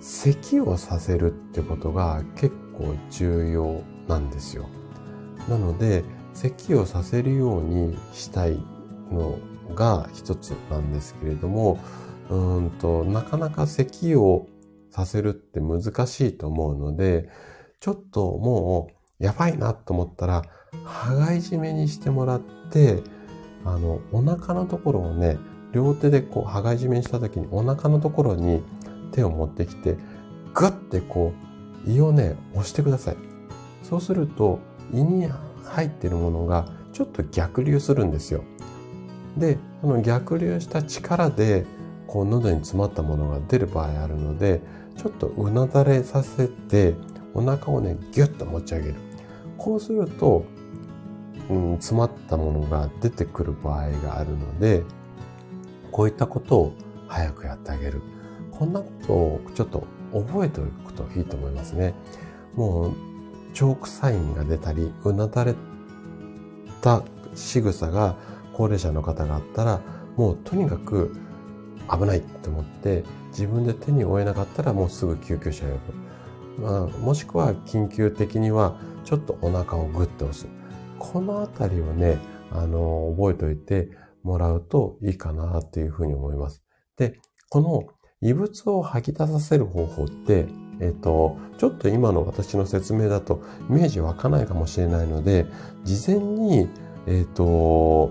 [0.00, 4.68] 咳をさせるってことが結構重要なんですよ。
[5.48, 8.58] なので、咳をさせるようにしたい
[9.10, 9.38] の
[9.74, 11.78] が一つなんですけれども、
[12.30, 14.46] うんと、なかなか咳を
[14.90, 17.28] させるって難しいと思うので、
[17.80, 18.88] ちょっとも
[19.20, 20.42] うやばいなと思ったら、
[20.84, 22.40] 羽交い締めにしてもらっ
[22.70, 23.02] て、
[23.64, 25.38] あの、お腹のところをね、
[25.72, 28.62] 両手でこう、羽交い締めにした時にお腹のところに
[29.12, 29.96] 手を持ってきて、
[30.54, 31.32] グッてこ
[31.86, 33.31] う、胃をね、押してください。
[33.92, 34.58] そうすると、
[34.90, 35.28] 胃に
[35.64, 38.42] 入ってるものがちょっと逆流するんですよ。
[39.36, 41.66] で、その逆流した力で、
[42.06, 44.62] こう喉に詰まったものが出る場合あるので、
[44.96, 46.94] ちょっとうなだれさせて、
[47.34, 48.94] お腹をね、ギュッと持ち上げる。
[49.58, 50.46] こうすると、
[51.50, 54.84] うん、詰まったものが出てくる場合があるので、
[55.90, 56.72] こういったことを
[57.08, 58.00] 早くやってあげる。
[58.52, 61.92] こんなことをちょっと覚えておくといいと思いますね。
[62.54, 63.11] もう、
[63.54, 65.54] チョークサインが出たり、うなだれ
[66.80, 67.02] た
[67.34, 68.16] 仕草が
[68.52, 69.80] 高齢者の方があったら、
[70.16, 71.14] もうとにかく
[71.90, 75.78] 危ないと思って、自分で手に負えなかったらもうすぐ救急車呼
[76.58, 76.62] ぶ。
[76.62, 80.46] まあ、もしくは緊急的にはちょっとお腹をグッと押す。
[80.98, 82.18] このあたりをね、
[82.50, 83.90] あの、覚えておいて
[84.22, 86.62] もらうといいかなっていうふうに思います。
[86.96, 87.84] で、この
[88.20, 90.46] 異物を吐き出させる方法って、
[90.82, 95.46] えっ、と、ちょっと今の私の説明だとイメージ湧かないかもしれないので、
[95.84, 96.68] 事前に、
[97.06, 98.10] えっ、と、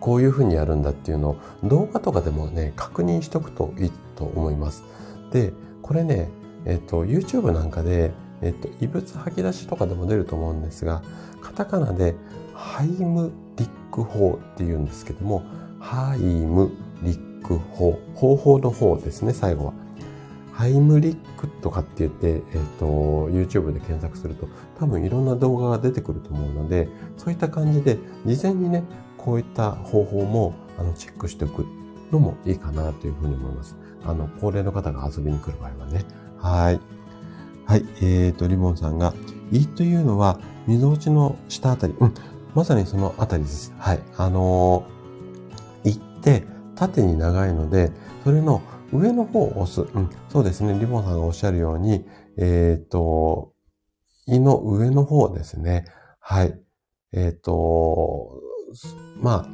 [0.00, 4.82] こういうふうにやるんだっていうのを動画とかでもね、確認しとくといいと思います。
[5.30, 6.30] で、これね、
[6.64, 11.02] えっ、と、YouTube なんかで、えっ、と、異物吐き出しとかでも出ると思うんですが、
[11.42, 12.14] カタカナで
[12.54, 15.42] ハイムリック法って言うんですけども、
[15.78, 16.70] ハイム
[17.02, 19.79] リック法、方法の方ですね、最後は。
[20.60, 24.46] ハイムリックとかって言って、えっ、ー、と、YouTube で検索すると
[24.78, 26.86] 多分いろんな動画が出てくると思うので、
[27.16, 27.96] そういった感じで
[28.26, 28.84] 事前にね、
[29.16, 31.64] こういった方法もあのチェックしておく
[32.12, 33.74] のもいいかなというふうに思います。
[34.04, 36.04] あの、高齢の方が遊びに来る場合はね。
[36.36, 36.80] はい。
[37.64, 37.86] はい。
[38.02, 39.14] えっ、ー、と、リボンさんが、
[39.50, 41.94] 胃というのは、溝落ちの下あたり。
[41.98, 42.14] うん。
[42.54, 43.72] まさにそのあたりです。
[43.78, 44.00] はい。
[44.18, 46.44] あのー、胃って
[46.74, 47.92] 縦に長いので、
[48.24, 48.60] それの
[48.92, 49.82] 上の方を押す。
[49.82, 50.10] うん。
[50.28, 50.78] そうですね。
[50.78, 53.52] リボンさんがおっしゃるように、えっ、ー、と、
[54.26, 55.84] 胃の上の方ですね。
[56.18, 56.58] はい。
[57.12, 58.40] えっ、ー、と、
[59.20, 59.46] ま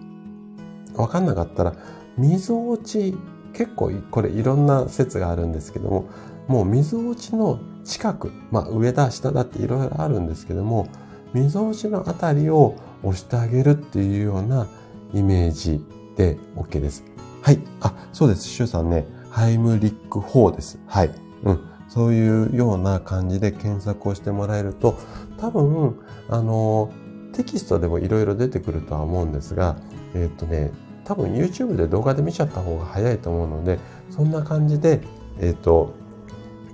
[0.96, 1.74] あ、わかんなかったら、
[2.16, 3.16] 溝落ち、
[3.52, 6.08] 結構これいろんな説があるんですけども、
[6.46, 10.88] もう溝落ちの近く、まあ上だ、下だっていろいろあるんですけども、
[11.32, 14.66] 溝落ちのあたりを押してあげるっていうような
[15.14, 15.84] イメージ
[16.16, 17.04] で OK です。
[17.42, 17.60] はい。
[17.80, 18.44] あ、そうです。
[18.44, 19.06] シュウさんね、
[19.36, 20.78] ハイムリック4です。
[20.86, 21.10] はい。
[21.44, 21.60] うん。
[21.88, 24.98] そういうような感じで検索をしてもらえると、
[25.36, 26.90] 多分、あの、
[27.34, 29.76] テキストでもいろいろ出てくるとは思うんですが、
[30.14, 30.72] えっ、ー、とね、
[31.04, 33.78] 多分 YouTube で動画で見ちゃった方が早いと思うので、
[34.08, 35.02] そんな感じで、
[35.38, 35.92] えっ、ー、と、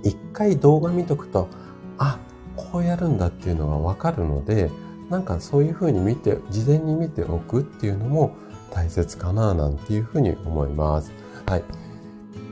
[0.01, 1.49] 一回動画見とくと、
[1.97, 2.17] あ、
[2.55, 4.71] こうやるんだっていうのがわかるので、
[5.09, 8.37] なんかそういうふうに見て、事前に見ておくっていうのも
[8.71, 11.11] 大切かななんていうふうに思います。
[11.45, 11.82] はい。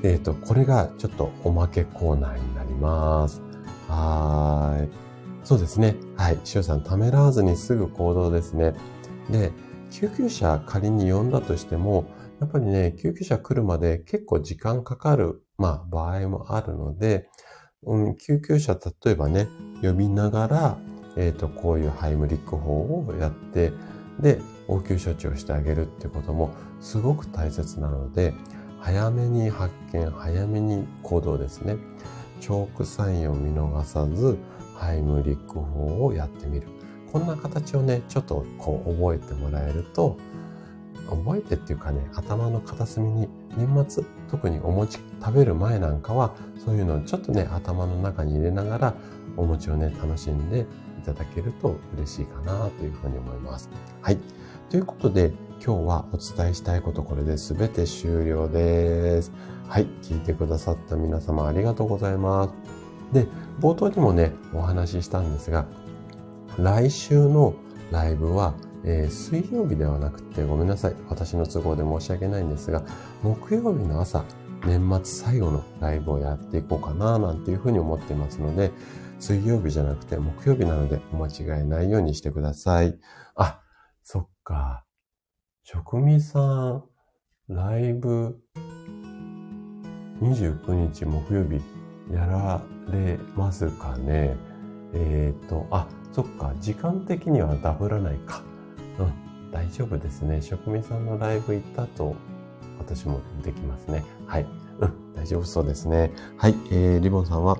[0.03, 3.41] えっ、ー、と、これがちょっとおまけコーナーになります。
[3.87, 4.89] はい。
[5.43, 5.95] そうですね。
[6.15, 6.39] はい。
[6.53, 8.73] 塩さん、ためらわずにすぐ行動ですね。
[9.29, 9.51] で、
[9.91, 12.05] 救急車仮に呼んだとしても、
[12.39, 17.27] やっぱりね、救急車来るまで結構時間かかる、まあ、場合もあるので、
[17.83, 19.47] うん、救急車、例えばね、
[19.81, 20.77] 呼びながら、
[21.17, 23.71] えっ、ー、と、こういうハイムリック法をやって、
[24.19, 28.33] で、応急処置をしてあげるってこともすごく大切なので、
[28.81, 31.77] 早めに発見、早めに行動ですね。
[32.39, 34.39] チョークサインを見逃さず、
[34.75, 36.67] ハイムリック法をやってみる。
[37.11, 40.17] こんな形をね、ちょっとこう覚えてもらえると、
[41.07, 48.93] 覚えてっていうかね、頭の片隅に年末、特にお餅食べる前なんかは、そういうのをちょっとね、頭の中に入れながら、
[49.37, 50.65] お餅をね、楽しんで
[51.01, 53.69] いただけると嬉しいかなというふうに思います。
[54.01, 54.17] はい。
[54.69, 55.33] ということで、
[55.63, 59.31] 今日はお伝えしたいことこれで全て終了です。
[59.67, 59.87] はい。
[60.01, 62.53] 聞いてくださった皆様ありがとうございます。
[63.13, 63.27] で、
[63.59, 65.65] 冒頭にもね、お話ししたんですが、
[66.57, 67.55] 来週の
[67.91, 70.95] ライブは、えー、水曜日ではなくて、ごめんなさい。
[71.09, 72.83] 私の都合で申し訳ないんですが、
[73.23, 74.23] 木曜日の朝、
[74.65, 78.71] 年末最後のライブをやっていこうかな、なんていうふうに思ってますので、
[79.21, 82.97] 水曜日じゃなくて木曜日なのでお間違いないようにしてください。
[83.35, 83.61] あ、
[84.01, 84.83] そっか。
[85.61, 86.83] 職味さん、
[87.47, 88.35] ライブ、
[90.21, 91.61] 29日木曜日
[92.11, 92.61] やら
[92.91, 94.35] れますかね。
[94.95, 98.41] えっ、ー、と、あ、そっか、時間的にはダブらないか。
[98.97, 100.41] うん、大丈夫ですね。
[100.41, 102.15] 職人さんのライブ行った後、
[102.79, 104.03] 私もできますね。
[104.25, 104.47] はい。
[104.79, 106.11] うん、大丈夫そうですね。
[106.37, 107.59] はい、えー、リボンさんは、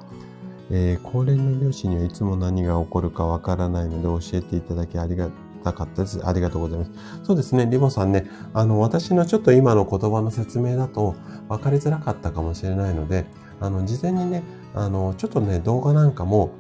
[0.74, 5.30] えー、高齢の両親にはいつも何が起こるかわからないので教えていただきありが
[5.66, 6.26] たかったです。
[6.26, 6.92] ありがとうございます。
[7.24, 11.16] そうですね、リボさんね、あの、私のちょっと今の言葉の説明だと
[11.50, 13.26] 分かりづらかったかもしれないので、
[13.60, 14.44] あの、事前にね、
[14.74, 16.52] あの、ちょっとね、動画なんかも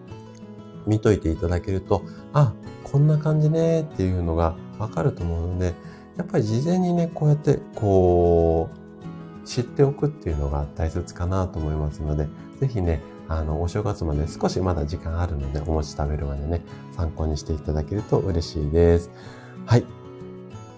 [0.86, 2.03] 見といていただけると、
[2.34, 2.53] あ、
[2.84, 5.74] こんな感じねっていうのがわかると思うので、
[6.18, 12.28] やっぱり事前にね、こうやって、こう知っておくっていうのが大切かなと思いますので、
[12.59, 13.01] ぜひね、
[13.32, 16.62] あの、お正月まで少しまだ時間あるので、お餅食べるまでね、
[16.98, 19.10] 参考にしていただけると嬉しいです。
[19.66, 19.86] はい。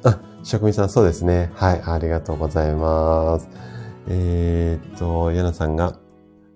[0.04, 1.52] あ、職人さん、そうですね。
[1.56, 3.50] はい、ありがとうございます。
[4.08, 6.00] えー、っと、ヤナさんが、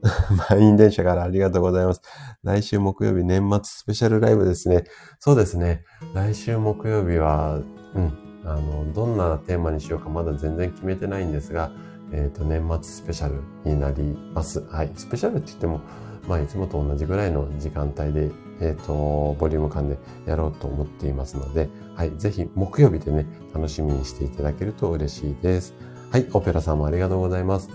[0.51, 2.01] 満員電車からありがとうございます。
[2.43, 4.83] 来週木曜日年末スペシャルライブですね。
[5.19, 5.83] そうですね。
[6.13, 7.59] 来週木曜日は、
[7.95, 8.13] うん、
[8.45, 11.71] あの、どんなテーマにしようかまだ全然決めてないんですが、
[12.11, 14.03] えっ、ー、と、年末スペシャルになり
[14.33, 14.61] ます。
[14.69, 14.91] はい。
[14.95, 15.81] スペシャルって言っても、
[16.27, 22.11] まあ、いつもと同じぐらいの時間帯で、えっ、ー、と、ボリューム感でやろうと思っていますので、はい。
[22.17, 25.73] ぜひ、木曜日でね、楽しみにしていただけると嬉しいです。
[26.11, 26.27] はい。
[26.33, 27.69] オペラさんもありがとうございます。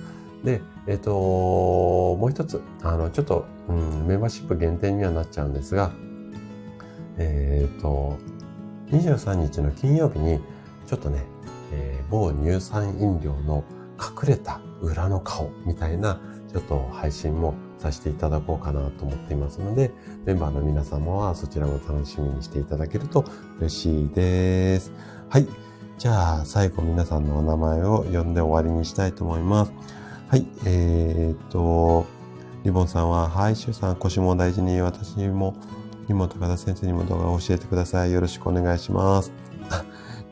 [0.45, 5.93] で、えっ、ー、と、もう一つ、あの、ちょっと、うん、メンバーシップ限定にはなっちゃうんですが、
[7.19, 8.17] えっ、ー、と、
[8.91, 10.41] 23日の金曜日に、
[10.87, 11.25] ちょっとね、
[11.73, 13.65] えー、某乳酸飲料の
[14.03, 16.21] 隠れた裏の顔みたいな、
[16.53, 19.93] ちょっと配信もさせていただこうかなと思っていますので、
[20.25, 23.25] メンバーの皆様はそちらも楽しみにしていただけると
[23.59, 24.93] 嬉しいです。
[25.29, 25.47] はい。
[25.99, 29.73] じゃあ、最後皆さんのお名前を呼んで終わりにしたいと思います。
[30.29, 30.47] はい。
[30.67, 32.07] えー、っと、
[32.65, 35.55] リボンさんは、はい、シュさん、腰も大事に、私にも、
[36.09, 38.13] 妹方先生にも動画を教えてください。
[38.13, 39.42] よろしくお願いします。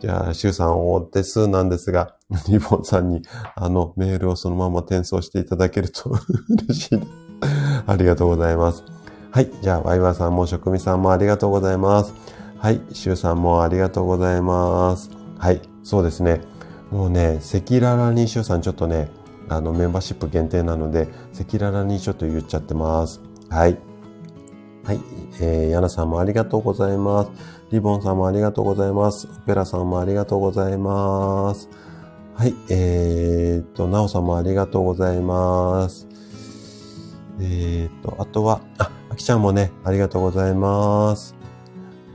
[0.01, 2.15] じゃあ、シュウさんお手数なんですが、
[2.49, 3.23] リボンさんに
[3.55, 6.11] あのメールをそのまま転送していただけると
[6.69, 7.09] 嬉しいです。
[7.87, 8.83] ありがとうございます。
[9.31, 9.51] はい。
[9.61, 12.15] じゃあ、ワイワーさんも職味さんもありがとうございます。
[12.59, 12.81] はい。
[12.93, 15.11] シュウさんもありがとうございます。
[15.39, 15.61] はい。
[15.83, 16.41] そうですね。
[16.91, 19.11] もうね、赤裸々にシュウさんちょっとね、
[19.49, 23.21] あの、メンバーシップ限定なので、赤裸々にちょっと言っちゃってます。
[23.49, 23.79] はい。
[24.85, 25.01] はい。
[25.41, 27.31] えー、ヤナさんもありがとうございます。
[27.71, 29.29] リボンさんもありがとうございます。
[29.29, 31.69] オペラさんもありがとうございます。
[32.35, 32.55] はい。
[32.69, 36.09] えー、っと、ナオさんもありがとうございます。
[37.39, 41.37] えー、っと、あとは、あ、あきちゃんもね、ありがとうございます。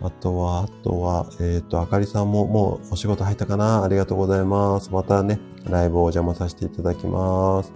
[0.02, 3.84] あとは、あとは、えー、っと、あかりさんももうお仕事入ったかな？
[3.84, 4.92] ありがとうございます。
[4.92, 5.40] またね、
[5.70, 7.72] ライブをお邪魔させていただきます。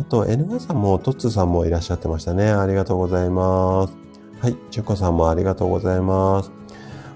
[0.00, 2.50] あと、NY さんも、トッツーさんもいらっしゃってましたね。
[2.50, 3.97] ありがとうございます。
[4.40, 6.52] はい、ちゅこさんもありがとうございます。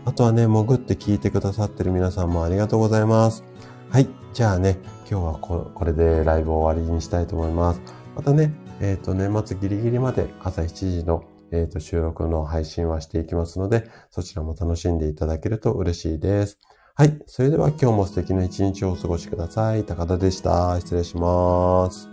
[0.04, 3.44] あとはね、潜って聞いてくださってる皆さんもありがとうございます。
[3.90, 7.80] はい、じゃあね、今日はこれでライブを終わりにしたいと思います。
[8.16, 16.58] またね、えっ、ー、と、年末ギリギリまで朝7時の、えー、と収録の配信はしていきますので、そちらも楽しんでいただけると嬉しいです。
[16.96, 17.22] はい。
[17.26, 19.84] それでは今日も素敵な一日をお過ごしください。
[19.84, 20.78] 高田でした。
[20.80, 22.11] 失礼します。